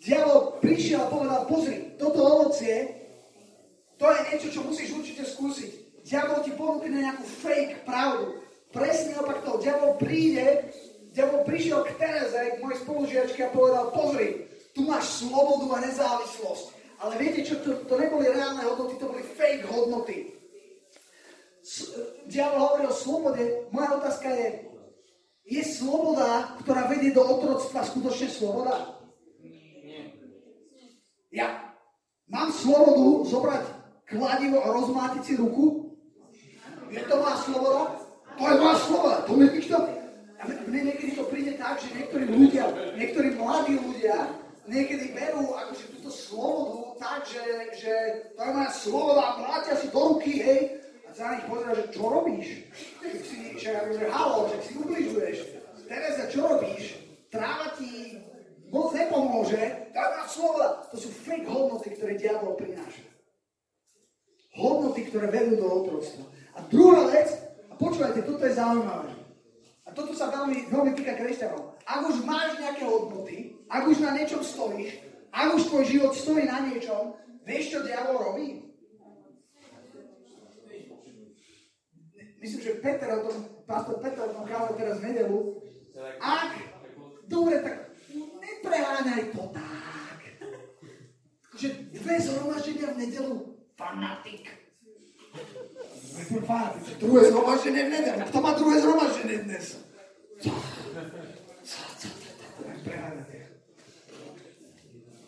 [0.00, 2.99] Diabol prišiel a povedal, pozri, toto ovocie
[4.00, 5.72] to je niečo, čo musíš určite skúsiť.
[6.08, 8.40] Diabol ti ponúkne nejakú fake pravdu.
[8.72, 9.60] Presne opak toho.
[9.60, 10.72] Diabol príde,
[11.12, 16.66] diabol prišiel k Tereze, k mojej spolužiačke a povedal, pozri, tu máš slobodu a nezávislosť.
[17.04, 20.32] Ale viete čo, to, to neboli reálne hodnoty, to boli fake hodnoty.
[21.60, 21.92] S,
[22.24, 23.68] diabol hovorí o slobode.
[23.68, 24.48] Moja otázka je,
[25.44, 28.96] je sloboda, ktorá vedie do otroctva, skutočne sloboda?
[31.28, 31.76] Ja
[32.32, 33.79] mám slobodu zobrať
[34.10, 35.94] kladivo a rozmátiť si ruku?
[36.90, 37.82] Je to má sloboda?
[38.34, 39.78] To je má sloboda, to mi nikto...
[40.40, 42.64] A mne niekedy to príde tak, že niektorí ľudia,
[42.96, 44.32] niektorí mladí ľudia
[44.64, 47.44] niekedy berú akože túto slobodu tak, že,
[47.76, 47.92] že
[48.32, 51.92] to je moja sloboda, mlátia si do ruky, hej, a sa na nich pozera, že
[51.92, 52.48] čo robíš?
[53.04, 55.36] Že si, že, že halo, že si ubližuješ.
[55.84, 56.84] Tereza, čo robíš?
[57.28, 58.16] Tráva ti
[58.72, 60.68] moc nepomôže, to je moja sloboda.
[60.88, 63.09] To sú fake hodnoty, ktoré diabol prináša
[64.60, 66.28] hodnoty, ktoré vedú do otroctva.
[66.52, 67.32] A druhá vec,
[67.66, 69.10] a počúvajte, toto je zaujímavé.
[69.88, 71.80] A toto sa veľmi, veľmi týka kresťanov.
[71.88, 76.44] Ak už máš nejaké hodnoty, ak už na niečom stojíš, ak už tvoj život stojí
[76.46, 77.16] na niečom,
[77.48, 78.70] vieš, čo diabol robí?
[82.40, 83.36] Myslím, že Peter o tom,
[83.68, 85.38] pastor Peter o tom teraz v nedelu.
[86.22, 86.56] Ak,
[87.28, 90.18] dobre, tak nepreháňaj to tak.
[91.60, 93.49] Že Dve zhromaždenia v nedelu.
[93.80, 94.44] Fanatik.
[96.44, 96.94] Fanatik.
[97.00, 98.20] Druhé zhromaždenie v nedelu.
[98.28, 99.80] Kto má druhé zhromaždenie dnes?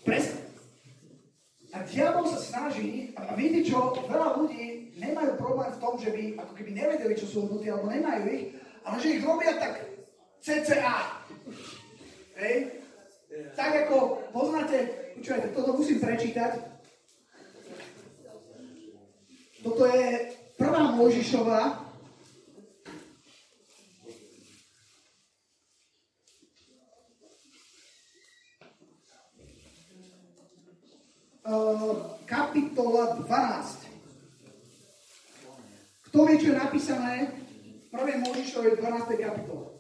[0.05, 0.41] Presne.
[1.73, 6.23] A diabol sa snaží, a viete čo, veľa ľudí nemajú problém v tom, že by
[6.45, 8.53] ako keby nevedeli, čo sú hodnoty, alebo nemajú ich,
[8.85, 9.81] ale že ich robia tak
[10.45, 11.25] CCA.
[12.37, 12.85] Hej?
[13.57, 16.82] Tak ako poznáte, počúvajte, toto musím prečítať.
[19.63, 21.83] Toto je prvá Mojžišová,
[31.43, 31.95] Eh,
[32.25, 33.85] kapitola 12.
[36.09, 37.35] Kto vie, čo je napísané
[37.93, 38.25] v 1.
[38.25, 39.21] Možišovej 12.
[39.21, 39.75] kapitole?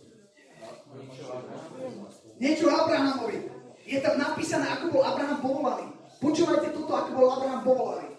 [2.36, 3.48] Niečo Abrahamovi.
[3.88, 5.86] Je tam napísané, ako bol Abraham povolaný.
[6.20, 8.11] Počúvajte toto, ako bol Abraham povolaný.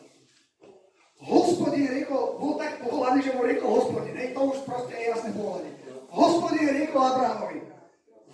[1.23, 4.15] Hospodin riekol, bol tak povolaný, že mu riekol hospodin.
[4.19, 5.71] Hej, to už proste je jasné povolanie.
[6.11, 7.59] Hospodin riekol Abrahamovi,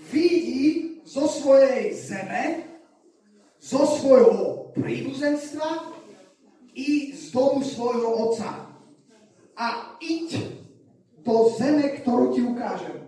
[0.10, 0.60] vidí
[1.06, 2.66] zo svojej zeme,
[3.62, 5.94] zo svojho príbuzenstva
[6.74, 8.74] i z domu svojho otca.
[9.54, 10.50] A iď
[11.22, 13.06] do zeme, ktorú ti ukážem.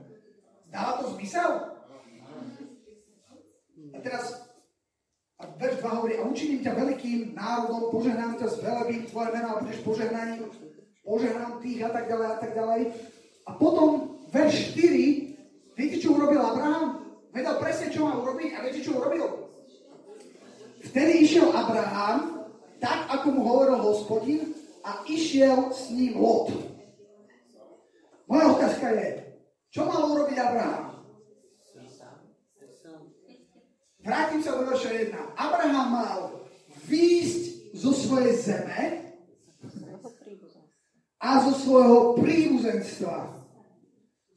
[0.70, 1.74] Dáva to zmysel?
[3.92, 4.51] A teraz
[5.42, 9.48] a verš 2 hovorí, a učiním ťa veľkým národom, požehnám ťa z velebím tvoje meno
[9.50, 10.42] a budeš požehnaním,
[11.02, 12.82] požehnám tých a tak ďalej a tak ďalej.
[13.50, 13.90] A potom
[14.30, 17.02] verš 4, viete, čo urobil Abraham?
[17.34, 19.50] Vedel presne, čo má urobiť a viete, čo urobil?
[20.86, 22.46] Vtedy išiel Abraham,
[22.78, 26.50] tak ako mu hovoril hospodin, a išiel s ním Lot.
[28.26, 29.08] Moja otázka je,
[29.70, 30.91] čo mal urobiť Abraham?
[34.02, 35.38] Vrátim sa do verša 1.
[35.38, 36.20] Abraham mal
[36.90, 37.44] výjsť
[37.78, 39.14] zo svojej zeme
[41.22, 43.30] a zo svojho príbuzenstva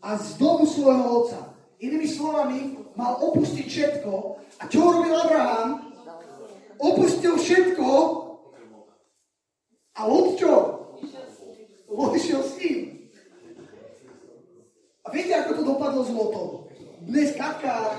[0.05, 1.41] a z domu svojho otca.
[1.81, 2.59] Inými slovami,
[2.93, 4.13] mal opustiť všetko.
[4.61, 5.95] A čo urobil Abraham?
[6.79, 7.89] opustil všetko
[9.95, 10.53] a Lot čo?
[11.89, 13.09] Lot s ním.
[15.05, 16.49] A viete, ako to dopadlo s Lotom?
[17.07, 17.95] Dnes Katka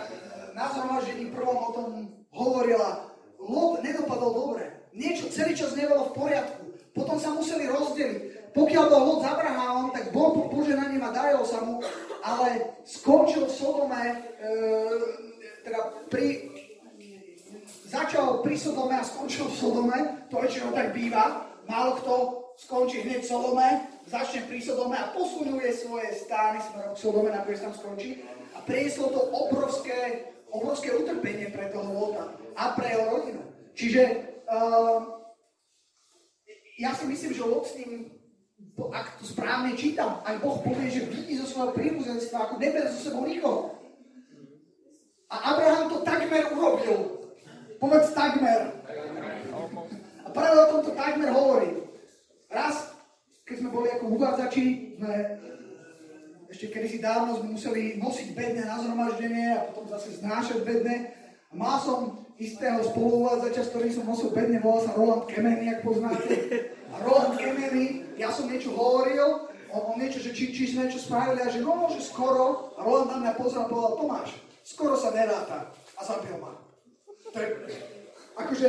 [0.56, 1.90] na zhromaždení prvom o tom
[2.32, 4.90] hovorila, Lot nedopadol dobre.
[4.96, 6.64] Niečo celý čas nebolo v poriadku.
[6.96, 8.56] Potom sa museli rozdeliť.
[8.56, 11.84] Pokiaľ bol Lot s Abrahamom, tak bol pod poženaním a darilo sa mu,
[12.24, 14.04] ale skončil v Sodome,
[14.40, 14.56] e,
[15.68, 16.56] teda pri
[17.86, 19.98] začal pri Sodome a skončil v Sodome,
[20.32, 22.14] to väčšinou tak býva, málo kto
[22.56, 23.68] skončí hneď v Sodome,
[24.08, 28.24] začne pri Sodome a posunuje svoje stány smerom k Sodome, nakoniec tam skončí
[28.56, 33.42] a prinieslo to obrovské, obrovské utrpenie pre toho Lota a pre jeho rodinu.
[33.76, 34.02] Čiže
[34.48, 35.00] uh,
[36.80, 38.12] ja si myslím, že Lot s ním,
[38.92, 43.00] ak to správne čítam, aj Boh povie, že vidí zo svojho príbuzenstva, ako neber zo
[43.12, 43.76] sebou nikoho.
[45.32, 47.28] A Abraham to takmer urobil.
[47.80, 48.72] Povedz takmer.
[50.24, 51.84] A práve o tomto takmer hovorí.
[52.48, 52.96] Raz,
[53.44, 55.12] keď sme boli ako uvádzači, sme
[56.56, 61.12] ešte kedysi dávno sme museli nosiť bedne na zhromaždenie a potom zase znášať bedne.
[61.52, 65.84] A mal som istého spoluvádzača, s ktorým som nosil bedne, volal sa Roland Kemeny, ak
[65.84, 66.32] poznáte.
[66.96, 71.04] A Roland Kemeny, ja som niečo hovoril, on, on niečo, že či, či sme niečo
[71.04, 72.72] spravili a že no, že skoro.
[72.80, 75.76] A Roland na mňa pozrel a povedal, Tomáš, skoro sa neráta.
[76.00, 76.56] A zabil ma.
[77.36, 77.48] To je,
[78.40, 78.68] akože,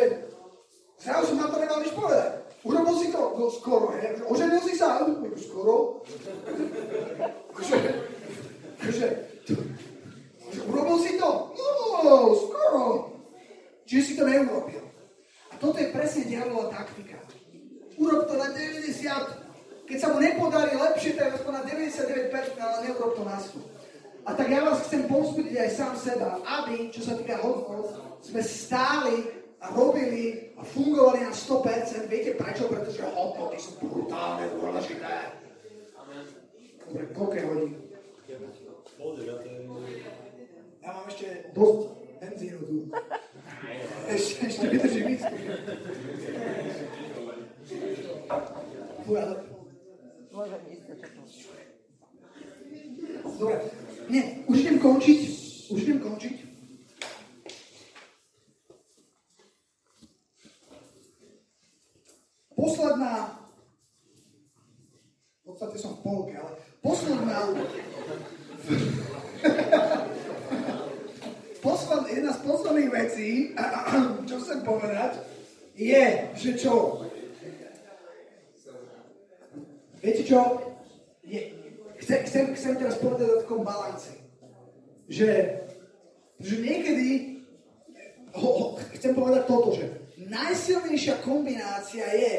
[0.99, 2.45] zrazu som na to nemal nič povedať.
[2.66, 3.22] Urobil si to?
[3.38, 4.18] No skoro, he.
[4.26, 5.07] Oženil si sa?
[5.07, 6.02] No, skoro.
[7.55, 7.79] Akože,
[8.83, 9.07] akože,
[10.66, 11.31] urobil si to?
[12.02, 12.83] No, skoro.
[13.87, 14.83] Čiže si to neurobil.
[15.55, 17.22] A toto je presne dialová taktika.
[17.96, 23.14] Urob to na 90, keď sa mu nepodarí lepšie, tak aspoň na 99%, ale neurob
[23.14, 23.62] to na 100.
[24.26, 27.94] A tak ja vás chcem povzbudiť aj sám seba, aby, čo sa týka hodnot,
[28.26, 32.07] sme stáli a robili a fungovali na 100%.
[32.07, 32.70] Viete prečo?
[32.70, 35.35] Pretože hodnoty sú brutálne dôležité.
[36.87, 37.74] Dobre, koľko hodín?
[40.87, 41.81] Ja mám ešte dosť
[42.22, 42.76] benzínu tu.
[44.07, 44.70] Ešte, ešte.
[50.31, 50.87] Môžem ísť
[53.37, 53.57] Dobre,
[54.09, 55.20] nie, už idem končiť.
[55.74, 56.46] Už idem končiť.
[62.57, 63.37] Posledná,
[65.40, 67.52] v podstate som v polke, ale posledná,
[71.61, 73.29] posledná jedna z posledných vecí,
[74.24, 75.20] čo chcem povedať,
[75.76, 77.05] je, že čo?
[80.00, 80.40] Viete čo?
[81.29, 81.52] Je,
[82.00, 84.16] chcem, chcem, chcem teraz povedať o takom balance.
[85.16, 85.33] Že,
[86.44, 87.40] že niekedy
[88.37, 88.66] ho, ho,
[89.00, 89.88] chcem povedať toto, že
[90.29, 92.35] najsilnejšia kombinácia je,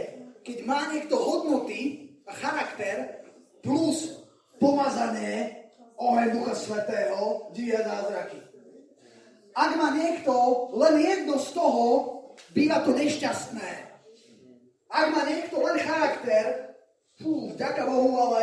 [0.46, 3.26] keď má niekto hodnoty a charakter
[3.66, 4.22] plus
[4.62, 5.66] pomazanie
[5.98, 8.46] oheň Ducha Svetého, divia zázraky.
[9.58, 11.86] Ak má niekto len jedno z toho,
[12.54, 13.70] býva to nešťastné.
[14.94, 16.78] Ak má niekto len charakter,
[17.18, 18.42] fú, vďaka Bohu, ale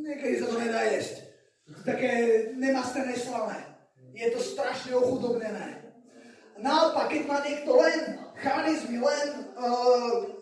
[0.00, 1.23] niekedy sa to nedá jesť.
[1.64, 2.12] Také
[2.60, 3.64] nemastné, neslané.
[4.12, 5.80] Je to strašne ochudobnené.
[6.60, 9.26] Naopak, keď má niekto len charizmy, len
[9.58, 10.34] uh,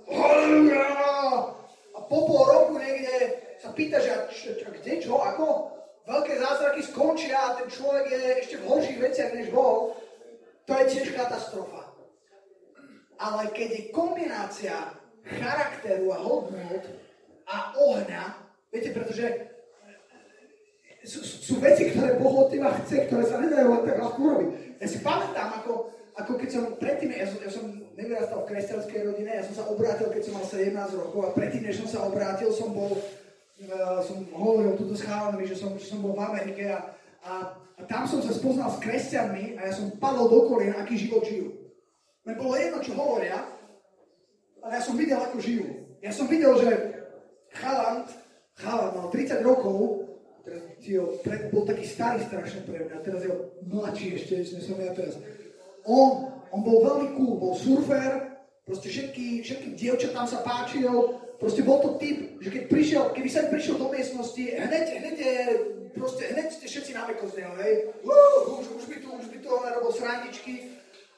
[1.95, 5.73] a po pol roku niekde sa pýta, že čo, čo, kde, čo, ako?
[6.03, 9.95] Veľké zázraky skončia a ten človek je ešte v horších veciach než bol.
[10.67, 11.95] To je tiež katastrofa.
[13.23, 14.75] Ale keď je kombinácia
[15.23, 16.85] charakteru a hodnot
[17.47, 18.35] a ohňa,
[18.75, 19.52] viete, pretože
[21.03, 24.49] sú, sú veci, ktoré Boh od teba chce, ktoré sa nedajú len tak ľahko urobiť.
[24.79, 27.65] Ja si pamätám, ako, ako keď som predtým, ja som, ja som
[27.99, 31.63] nevyrastal v kresťanskej rodine, ja som sa obrátil, keď som mal 17 rokov a predtým,
[31.67, 35.99] než som sa obrátil, som bol, uh, som hovoril túto s že som, že som
[35.99, 36.79] bol v Amerike a,
[37.27, 37.33] a,
[37.79, 41.27] a tam som sa spoznal s kresťanmi a ja som padol do kolien, aký život
[41.27, 41.51] žijú.
[42.23, 43.43] Mne bolo jedno, čo hovoria,
[44.63, 45.67] ale ja som videl, ako žijú.
[45.99, 46.71] Ja som videl, že
[47.59, 48.07] chalan,
[48.55, 50.02] chalan mal 30 rokov,
[50.87, 53.33] jo, pred, bol taký starý strašne pre mňa, teraz je
[53.67, 55.15] mladší ešte, než som ja teraz.
[55.87, 61.83] On, on bol veľmi cool, bol surfer, proste všetky, všetky dievčatám sa páčil, proste bol
[61.83, 65.37] to typ, že keď prišiel, keby sa prišiel do miestnosti, hneď, hneď je,
[65.95, 69.39] proste, hneď ste všetci na z neho, hej, uh, už, už by tu, už by
[69.43, 70.55] tu robil srandičky,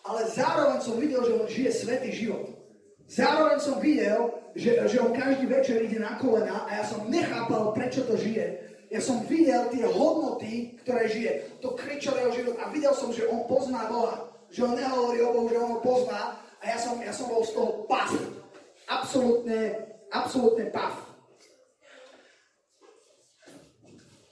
[0.04, 2.52] ale zároveň som videl, že on žije svetý život.
[3.04, 7.76] Zároveň som videl, že, že on každý večer ide na kolena a ja som nechápal,
[7.76, 8.73] prečo to žije.
[8.92, 13.26] Ja som videl tie hodnoty, ktoré žije, to kričové jeho život a videl som, že
[13.28, 14.28] on pozná Boha.
[14.52, 17.44] Že on nehovorí o Bohu, že on ho pozná a ja som, ja som bol
[17.44, 18.12] z toho paf.
[18.88, 19.74] Absolutne,
[20.08, 20.96] absolútne paf.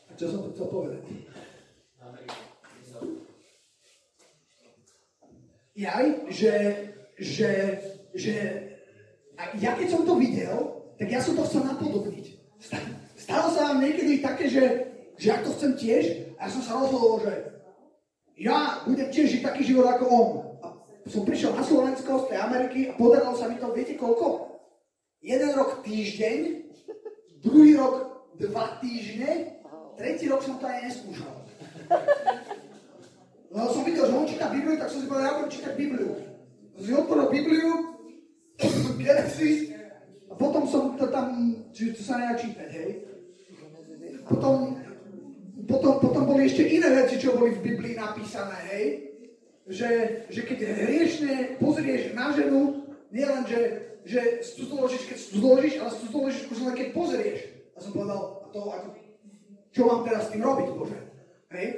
[0.09, 1.03] A čo som to chcel povedať?
[5.73, 6.55] Jaj, že,
[7.17, 7.51] že,
[8.13, 8.37] že
[9.41, 12.37] a ja keď som to videl, tak ja som to chcel napodobniť.
[13.33, 16.77] Stalo sa vám niekedy také, že, že ja to chcem tiež a ja som sa
[16.77, 17.33] rozhodol, že
[18.37, 20.29] ja budem tiež žiť taký život ako on.
[20.61, 20.77] A
[21.09, 24.53] som prišiel na Slovensko z tej Ameriky a podarilo sa mi to, viete koľko?
[25.25, 26.39] Jeden rok týždeň,
[27.41, 29.57] druhý rok dva týždne,
[29.97, 31.33] tretí rok som to aj neskúšal.
[33.49, 36.13] No som videl, že on číta Bibliu, tak som si povedal, ja budem čítať Bibliu.
[36.77, 37.73] Som si otvoril Bibliu,
[39.01, 39.73] Genesis,
[40.29, 43.12] a potom som to tam, že to sa nedá čítať, hej.
[44.33, 44.81] Potom,
[45.69, 48.87] potom, potom boli ešte iné veci, čo boli v Biblii napísané, hej.
[49.69, 49.91] Že,
[50.33, 53.61] že keď hriešne pozrieš na ženu, nielen, že,
[54.09, 57.39] že cudzoložíš, keď cudzoložíš, ale cudzoložíš už len keď pozrieš.
[57.77, 58.89] A som povedal, a to ako,
[59.73, 60.99] čo mám teraz s tým robiť, Bože?
[61.53, 61.69] Hej?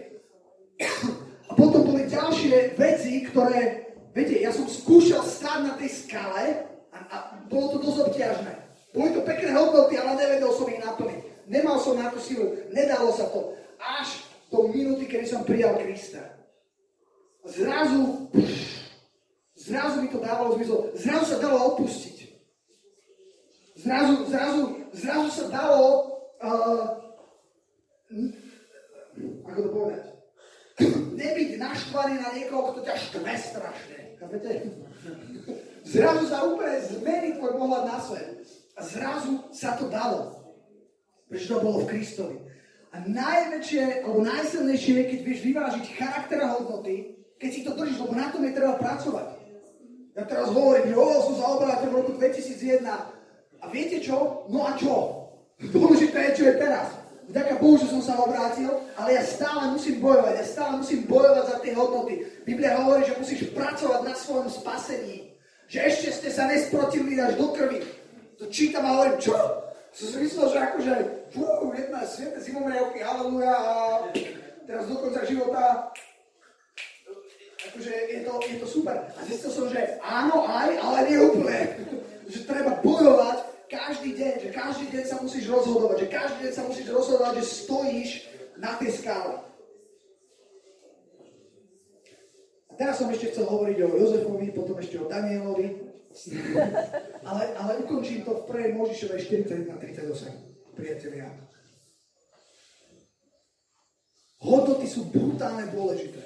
[1.51, 6.99] A potom boli ďalšie veci, ktoré, viete, ja som skúšal stáť na tej skale a,
[6.99, 7.17] a
[7.51, 8.53] bolo to dosť obťažné.
[8.95, 11.24] Boli to pekné hodnoty, ale nevedel som ich naplniť.
[11.45, 13.53] Nemal som na tú silu, nedalo sa to.
[13.77, 16.23] Až do minúty, kedy som prijal Krista.
[17.45, 18.33] Zrazu,
[19.53, 20.97] zrazu mi to dávalo zmysel.
[20.97, 22.17] Zrazu sa dalo odpustiť.
[23.85, 24.63] Zrazu, zrazu,
[24.97, 25.85] zrazu sa dalo,
[26.41, 26.85] uh,
[29.45, 30.05] ako to povedať,
[31.21, 33.99] nebyť naštvaný na niekoho, kto ťa štve strašne.
[34.17, 34.51] Chápete?
[35.85, 38.41] Zrazu sa úplne zmení tvoj pohľad na svet.
[38.75, 40.44] A zrazu sa to dalo.
[41.29, 42.37] Prečo to bolo v Kristovi.
[42.95, 48.07] A najväčšie, alebo najsilnejšie je, keď vieš vyvážiť charakter a hodnoty, keď si to držíš,
[48.07, 49.29] lebo na tom je treba pracovať.
[50.15, 50.97] Ja teraz hovorím, že
[51.27, 52.87] som sa obrátil v roku 2001.
[53.59, 54.47] A viete čo?
[54.47, 55.27] No a čo?
[55.75, 56.87] Dôležité je, čo je teraz.
[57.25, 58.69] Vďaka Bohu, že som sa obrátil,
[59.01, 62.15] ale ja stále musím bojovať, ja stále musím bojovať za tie hodnoty.
[62.45, 65.33] Biblia hovorí, že musíš pracovať na svojom spasení.
[65.65, 67.81] Že ešte ste sa nesprotivili až do krvi.
[68.37, 69.33] To čítam a hovorím, čo?
[69.95, 70.95] Som si myslel, že akože,
[71.31, 73.75] fú, jedna sviete zimomriavky, haleluja a
[74.67, 75.95] teraz do konca života
[77.75, 78.97] akože je to, je to super.
[79.03, 81.59] A zistil som, že áno aj, ale nie úplne.
[82.31, 86.63] že treba bojovať každý deň, že každý deň sa musíš rozhodovať, že každý deň sa
[86.65, 88.11] musíš rozhodovať, že stojíš
[88.57, 89.35] na tej skále.
[92.71, 95.94] A teraz som ešte chcel hovoriť o Jozefovi, potom ešte o Danielovi,
[97.29, 99.21] ale, ale ukončím to v prvej Možišovej
[99.75, 101.27] 41.38, priatelia.
[104.39, 106.23] Hodnoty sú brutálne dôležité.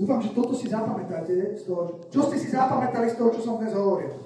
[0.00, 3.60] Dúfam, že toto si zapamätáte z toho, čo ste si zapamätali z toho, čo som
[3.60, 4.16] dnes hovoril.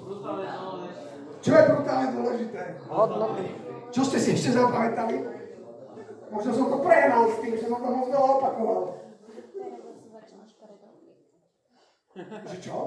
[1.43, 2.61] Čo je brutálne dôležité?
[2.87, 3.45] Hodnoty.
[3.91, 5.19] Čo ste si ešte zapamätali?
[6.31, 9.04] Možno som to prehral s tým, že som to moc veľa opakoval.
[12.15, 12.77] Že čo?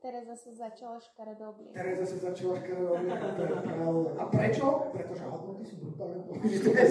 [0.00, 1.76] Tereza sa začala škaredo obliekať.
[1.76, 4.16] Tereza sa začala škaredo obliekať, to je pravda.
[4.16, 4.66] A prečo?
[4.96, 6.88] Pretože hodnoty sú brutálne dôležité.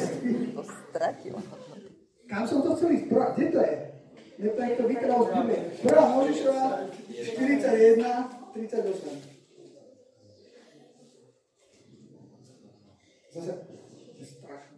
[0.54, 1.36] To stratil.
[2.30, 3.10] Kam som to chcel ísť?
[3.10, 3.74] Prvá, kde to je?
[4.38, 5.62] Kde to je to vytral z Biblie?
[5.82, 6.66] Prvá Možišova
[7.10, 8.06] 41,
[8.54, 9.40] 38.
[13.34, 14.78] Zase, to je strašné.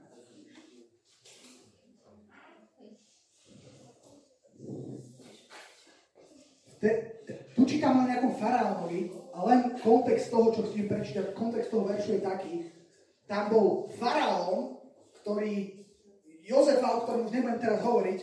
[6.81, 11.69] Te- te- Tu čítam len nejakom faraónovi a len kontext toho, čo chcem prečítať, kontext
[11.69, 12.53] toho veršu je taký,
[13.29, 13.67] tam bol
[14.01, 14.81] faraón,
[15.21, 15.85] ktorý,
[16.41, 18.19] Jozefa, o ktorom už nebudem teraz hovoriť,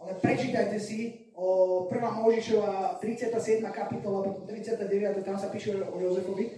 [0.00, 2.00] ale prečítajte si o 1.
[2.00, 3.60] Možišova 37.
[3.68, 5.22] kapitola, potom 39.
[5.22, 6.56] tam sa píše o Jozefovi,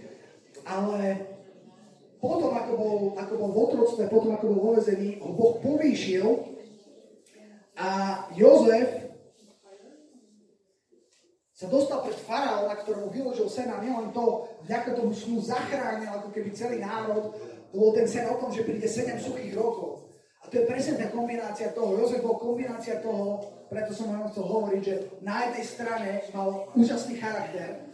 [0.63, 0.99] ale
[2.21, 6.25] potom, ako bol, ako bol v otroctve, potom, ako bol vo vezení, ho Boh povýšil
[7.75, 7.89] a
[8.37, 9.00] Jozef
[11.61, 16.33] sa dostal pred faraóna, ktorému vyložil sen a nielen to, vďaka tomu snu zachránil ako
[16.33, 17.37] keby celý národ,
[17.69, 20.09] to bol ten sen o tom, že príde 7 suchých rokov.
[20.41, 22.01] A to je presne tá kombinácia toho.
[22.01, 27.21] Jozef bol kombinácia toho, preto som vám chcel hovoriť, že na jednej strane mal úžasný
[27.21, 27.93] charakter,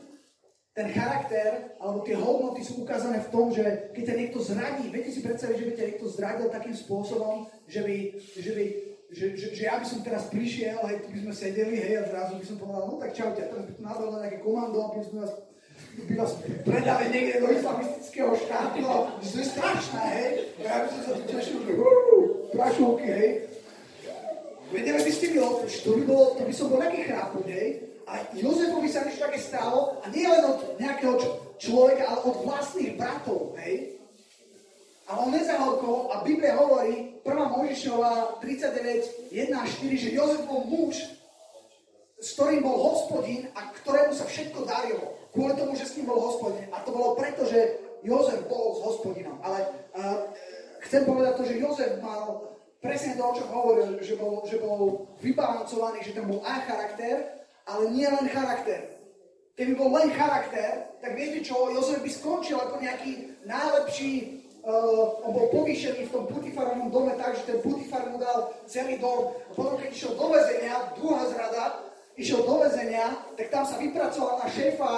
[0.71, 5.11] ten charakter, alebo tie hodnoty sú ukázané v tom, že keď ťa niekto zradí, viete
[5.11, 8.65] si predstaviť, že by ťa niekto zradil takým spôsobom, že by, že by
[9.07, 12.09] že, že, že ja by som teraz prišiel, hej, tu by sme sedeli, hej, a
[12.11, 14.77] zrazu by som povedal, no tak čaute, a teraz by tu nadal na nejaké komando,
[14.83, 15.33] a by sme vás,
[16.11, 16.31] by vás
[16.67, 21.11] predali niekde do islamistického štátu, a to je strašné, hej, a ja by som sa
[21.15, 21.87] tu tešil, že uh,
[22.51, 23.29] prašovky, hej.
[24.67, 27.69] Vedeli by ste mi otočiť, to by, bolo, to by som bol nejaký chrápuť, hej,
[28.07, 31.15] a Jozefovi sa niečo také stalo, a nie len od nejakého
[31.55, 33.96] človeka, ale od vlastných bratov, hej,
[35.07, 37.31] a on nezahorkol a Biblia hovorí, 1.
[37.31, 40.99] Možišova 39, 1 a 4, že Jozef bol muž,
[42.19, 45.15] s ktorým bol hospodin a ktorému sa všetko darilo.
[45.31, 46.67] Kvôli tomu, že s ním bol hospodin.
[46.75, 49.39] A to bolo preto, že Jozef bol s hospodinom.
[49.39, 49.59] Ale
[49.95, 50.27] uh,
[50.83, 55.07] chcem povedať to, že Jozef mal presne to, o čom hovoril, že bol, že bol
[55.23, 57.15] vybalancovaný, že tam bol aj charakter,
[57.63, 58.97] ale nie len charakter.
[59.57, 64.36] Keby bol len charakter, tak viete čo, Jozef by skončil ako nejaký najlepší
[64.67, 68.99] uh, on bol povýšený v tom Putifarovom dome tak, že ten Putifar mu dal celý
[68.99, 69.31] dom.
[69.31, 71.63] A potom, keď išiel do väzenia, druhá zrada,
[72.19, 73.05] išiel do väzenia,
[73.39, 74.91] tak tam sa vypracoval na šéfa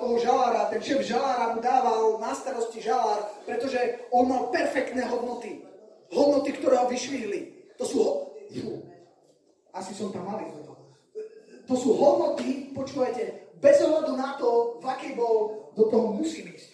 [0.00, 0.72] toho žalára.
[0.72, 5.60] Ten šéf žalára mu dával na starosti žalár, pretože on mal perfektné hodnoty.
[6.08, 7.72] Hodnoty, ktoré ho vyšvihli.
[7.76, 7.98] To sú...
[8.52, 8.84] Fú,
[9.72, 10.76] asi som tam malý to.
[11.72, 16.68] Sú hodnoty, počúvajte, bez ohľadu na to, v akej bol, do toho musí ísť.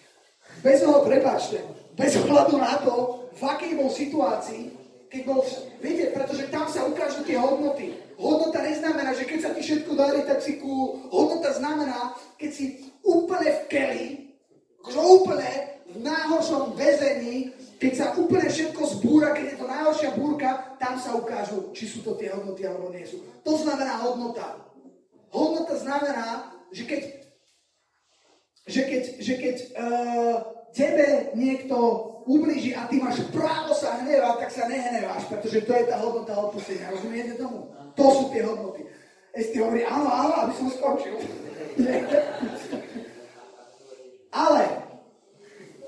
[0.58, 1.62] Bez ohľadu, prepáčte,
[1.98, 4.70] bez ohľadu na to, v akej bol situácii,
[5.10, 5.42] keď bol,
[5.82, 7.96] viete, pretože tam sa ukážu tie hodnoty.
[8.14, 11.02] Hodnota neznamená, že keď sa ti všetko darí, tak si ku...
[11.10, 12.64] Hodnota znamená, keď si
[13.02, 14.06] úplne v keli,
[14.82, 15.50] akože úplne
[15.88, 20.50] v najhoršom väzení, keď sa úplne všetko zbúra, keď je to najhoršia búrka,
[20.82, 23.22] tam sa ukážu, či sú to tie hodnoty alebo nie sú.
[23.46, 24.60] To znamená hodnota.
[25.30, 27.02] Hodnota znamená, že keď,
[28.66, 31.76] že keď, že keď uh, tebe niekto
[32.28, 36.36] ublíži a ty máš právo sa hnevať, tak sa nehneváš, pretože to je tá hodnota
[36.36, 36.92] odpustenia.
[36.92, 37.72] Rozumiete tomu?
[37.96, 38.84] To sú tie hodnoty.
[39.32, 41.16] Esti hovorí, áno, áno, aby som skončil.
[44.44, 44.62] Ale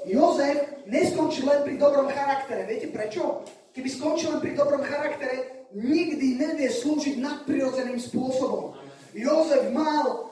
[0.08, 2.64] Jozef neskončil len pri dobrom charaktere.
[2.64, 3.44] Viete prečo?
[3.76, 8.74] Keby skončil len pri dobrom charaktere, nikdy nevie slúžiť nadprirodzeným spôsobom.
[9.12, 10.30] Jozef mal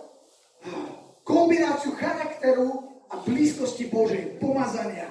[1.22, 5.08] kombináciu charakteru a blízkosti Božej, pomazania.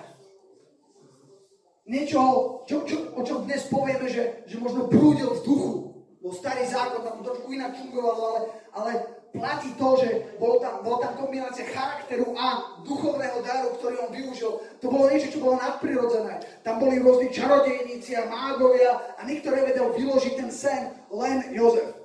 [1.87, 2.19] Niečo,
[2.67, 5.73] čo, čo, o čom dnes povieme, že, že možno prúdil v duchu.
[6.19, 8.41] Bo starý zákon tam trošku inak fungoval, ale,
[8.75, 8.91] ale
[9.31, 14.51] platí to, že bol tam, bol tam kombinácia charakteru a duchovného daru, ktorý on využil.
[14.83, 16.43] To bolo niečo, čo bolo nadprirodzené.
[16.67, 21.95] Tam boli rôzni čarodejníci a mágovia a niekto nevedel vyložiť ten sen, len Jozef.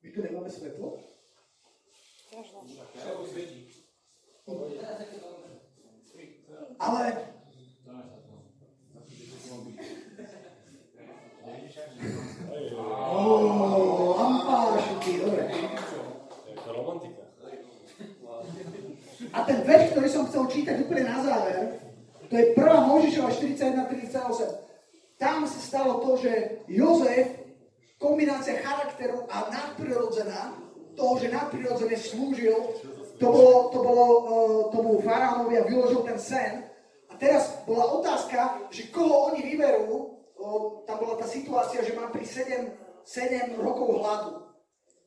[0.00, 0.96] My tu nemáme svetlo?
[6.78, 7.12] Ale...
[19.36, 21.82] A ten verš, ktorý som chcel čítať úplne na záver,
[22.30, 22.62] to je 1.
[22.62, 25.18] Možišova 41.38.
[25.18, 27.34] Tam sa stalo to, že Jozef,
[27.98, 30.54] kombinácia charakteru a nadprirodzená,
[30.96, 32.56] toho, že nadprirodzene slúžil,
[33.16, 36.52] to bolo, to bolo uh, tomu faraónovi a vyložil ten sen.
[37.08, 39.88] A teraz bola otázka, že koho oni vyberú,
[40.36, 42.72] uh, tam bola tá situácia, že má pri 7,
[43.04, 44.46] 7 rokov hladu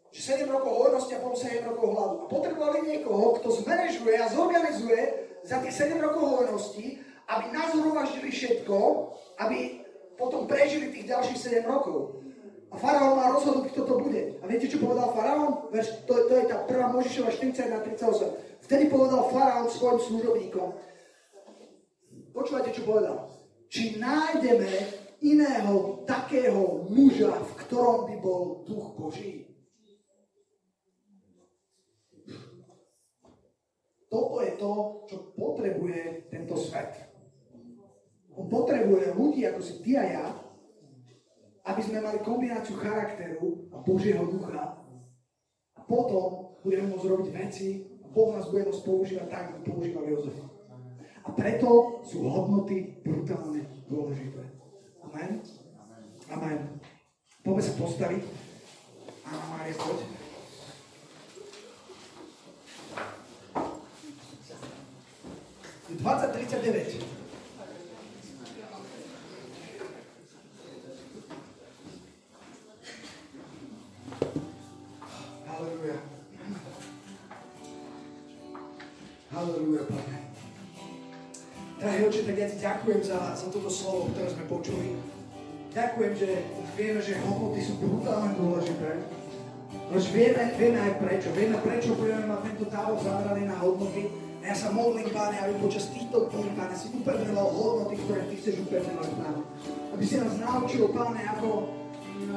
[0.10, 2.16] že 7 rokov hojnosti a potom 7 rokov hladu.
[2.26, 5.01] A potrebovali niekoho, kto zmanéžuje a zorganizuje
[5.45, 6.97] za tých 7 rokov hojnosti,
[7.30, 8.78] aby nazorovažili všetko,
[9.38, 9.86] aby
[10.18, 12.26] potom prežili tých ďalších 7 rokov.
[12.70, 14.22] A faraón má rozhodnúť, kto to bude.
[14.39, 15.74] A viete, čo povedal faraón?
[15.74, 18.61] Verš, to, to je tá prvá Možišova 41 38.
[18.70, 20.70] Vtedy povedal faraón svojim služobníkom.
[22.30, 23.26] Počúvajte, čo povedal.
[23.74, 24.70] Či nájdeme
[25.26, 29.49] iného takého muža, v ktorom by bol duch Boží.
[34.09, 34.74] Toto je to,
[35.05, 37.09] čo potrebuje tento svet.
[38.34, 40.26] On potrebuje ľudí ako si ty a ja,
[41.70, 44.82] aby sme mali kombináciu charakteru a Božieho ducha.
[45.78, 50.09] A potom budeme môcť robiť veci a Boh nás bude môcť používať tak, ako používal
[50.09, 50.49] Jozefa.
[51.24, 54.49] A preto sú hodnoty brutálne dôležité.
[55.05, 55.45] Amen?
[56.34, 56.59] Amen.
[57.45, 58.24] Poďme sa postaviť.
[59.30, 59.99] Áno, Mária, poď.
[65.89, 67.18] 2039.
[79.80, 80.18] Halleluja, Pane.
[81.80, 85.00] Drahý oče, tak ja ti ďakujem za, za toto slovo, ktoré sme počuli.
[85.72, 86.30] Ďakujem, že
[86.76, 89.00] vieme, že hodnoty sú brutálne dôležité.
[89.96, 91.30] Lež vieme, vieme aj prečo.
[91.32, 95.92] Vieme, prečo budeme mať tento távo zameraný na hodnoty ja sa modlím, Pane, aby počas
[95.94, 99.42] týchto dní, Pane, si upevňoval hodnoty, ktoré Ty chceš upevňovať, Pane.
[99.94, 101.70] Aby si nás naučil, Pane, ako,
[102.18, 102.34] mm,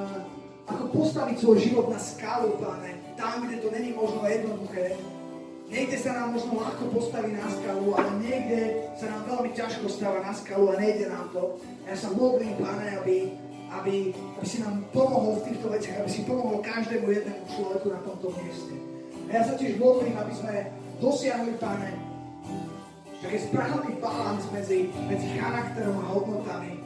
[0.66, 4.98] ako postaviť svoj život na skalu, Pane, tam, kde to není možno jednoduché.
[5.72, 10.20] Niekde sa nám možno ľahko postaví na skalu, ale niekde sa nám veľmi ťažko stáva
[10.20, 11.56] na skalu a nejde nám to.
[11.88, 13.32] Ja sa modlím, Pane, aby,
[13.80, 18.00] aby, aby si nám pomohol v týchto veciach, aby si pomohol každému jednému človeku na
[18.04, 18.74] tomto mieste.
[19.26, 20.54] A ja sa tiež modlím, aby sme
[21.00, 21.90] dosiahli, Pane,
[23.24, 26.84] taký správny balans medzi, medzi charakterom a hodnotami,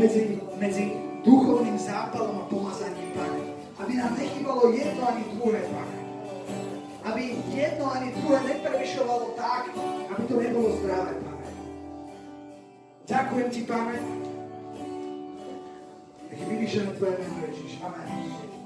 [0.00, 3.52] medzi, medzi duchovným zápalom a pomazaním, Pane.
[3.76, 5.95] Aby nám nechybalo jedno ani druhé, Pane.
[7.16, 9.72] Aby jedno ani druhé neprevyšovalo tak,
[10.12, 11.48] aby to nebolo zdravé, Pane.
[13.08, 13.96] Ďakujem Ti, Pane.
[16.28, 17.80] Nech je vyvyšené Tvoje meno, Ježiš.
[17.80, 18.45] Amen.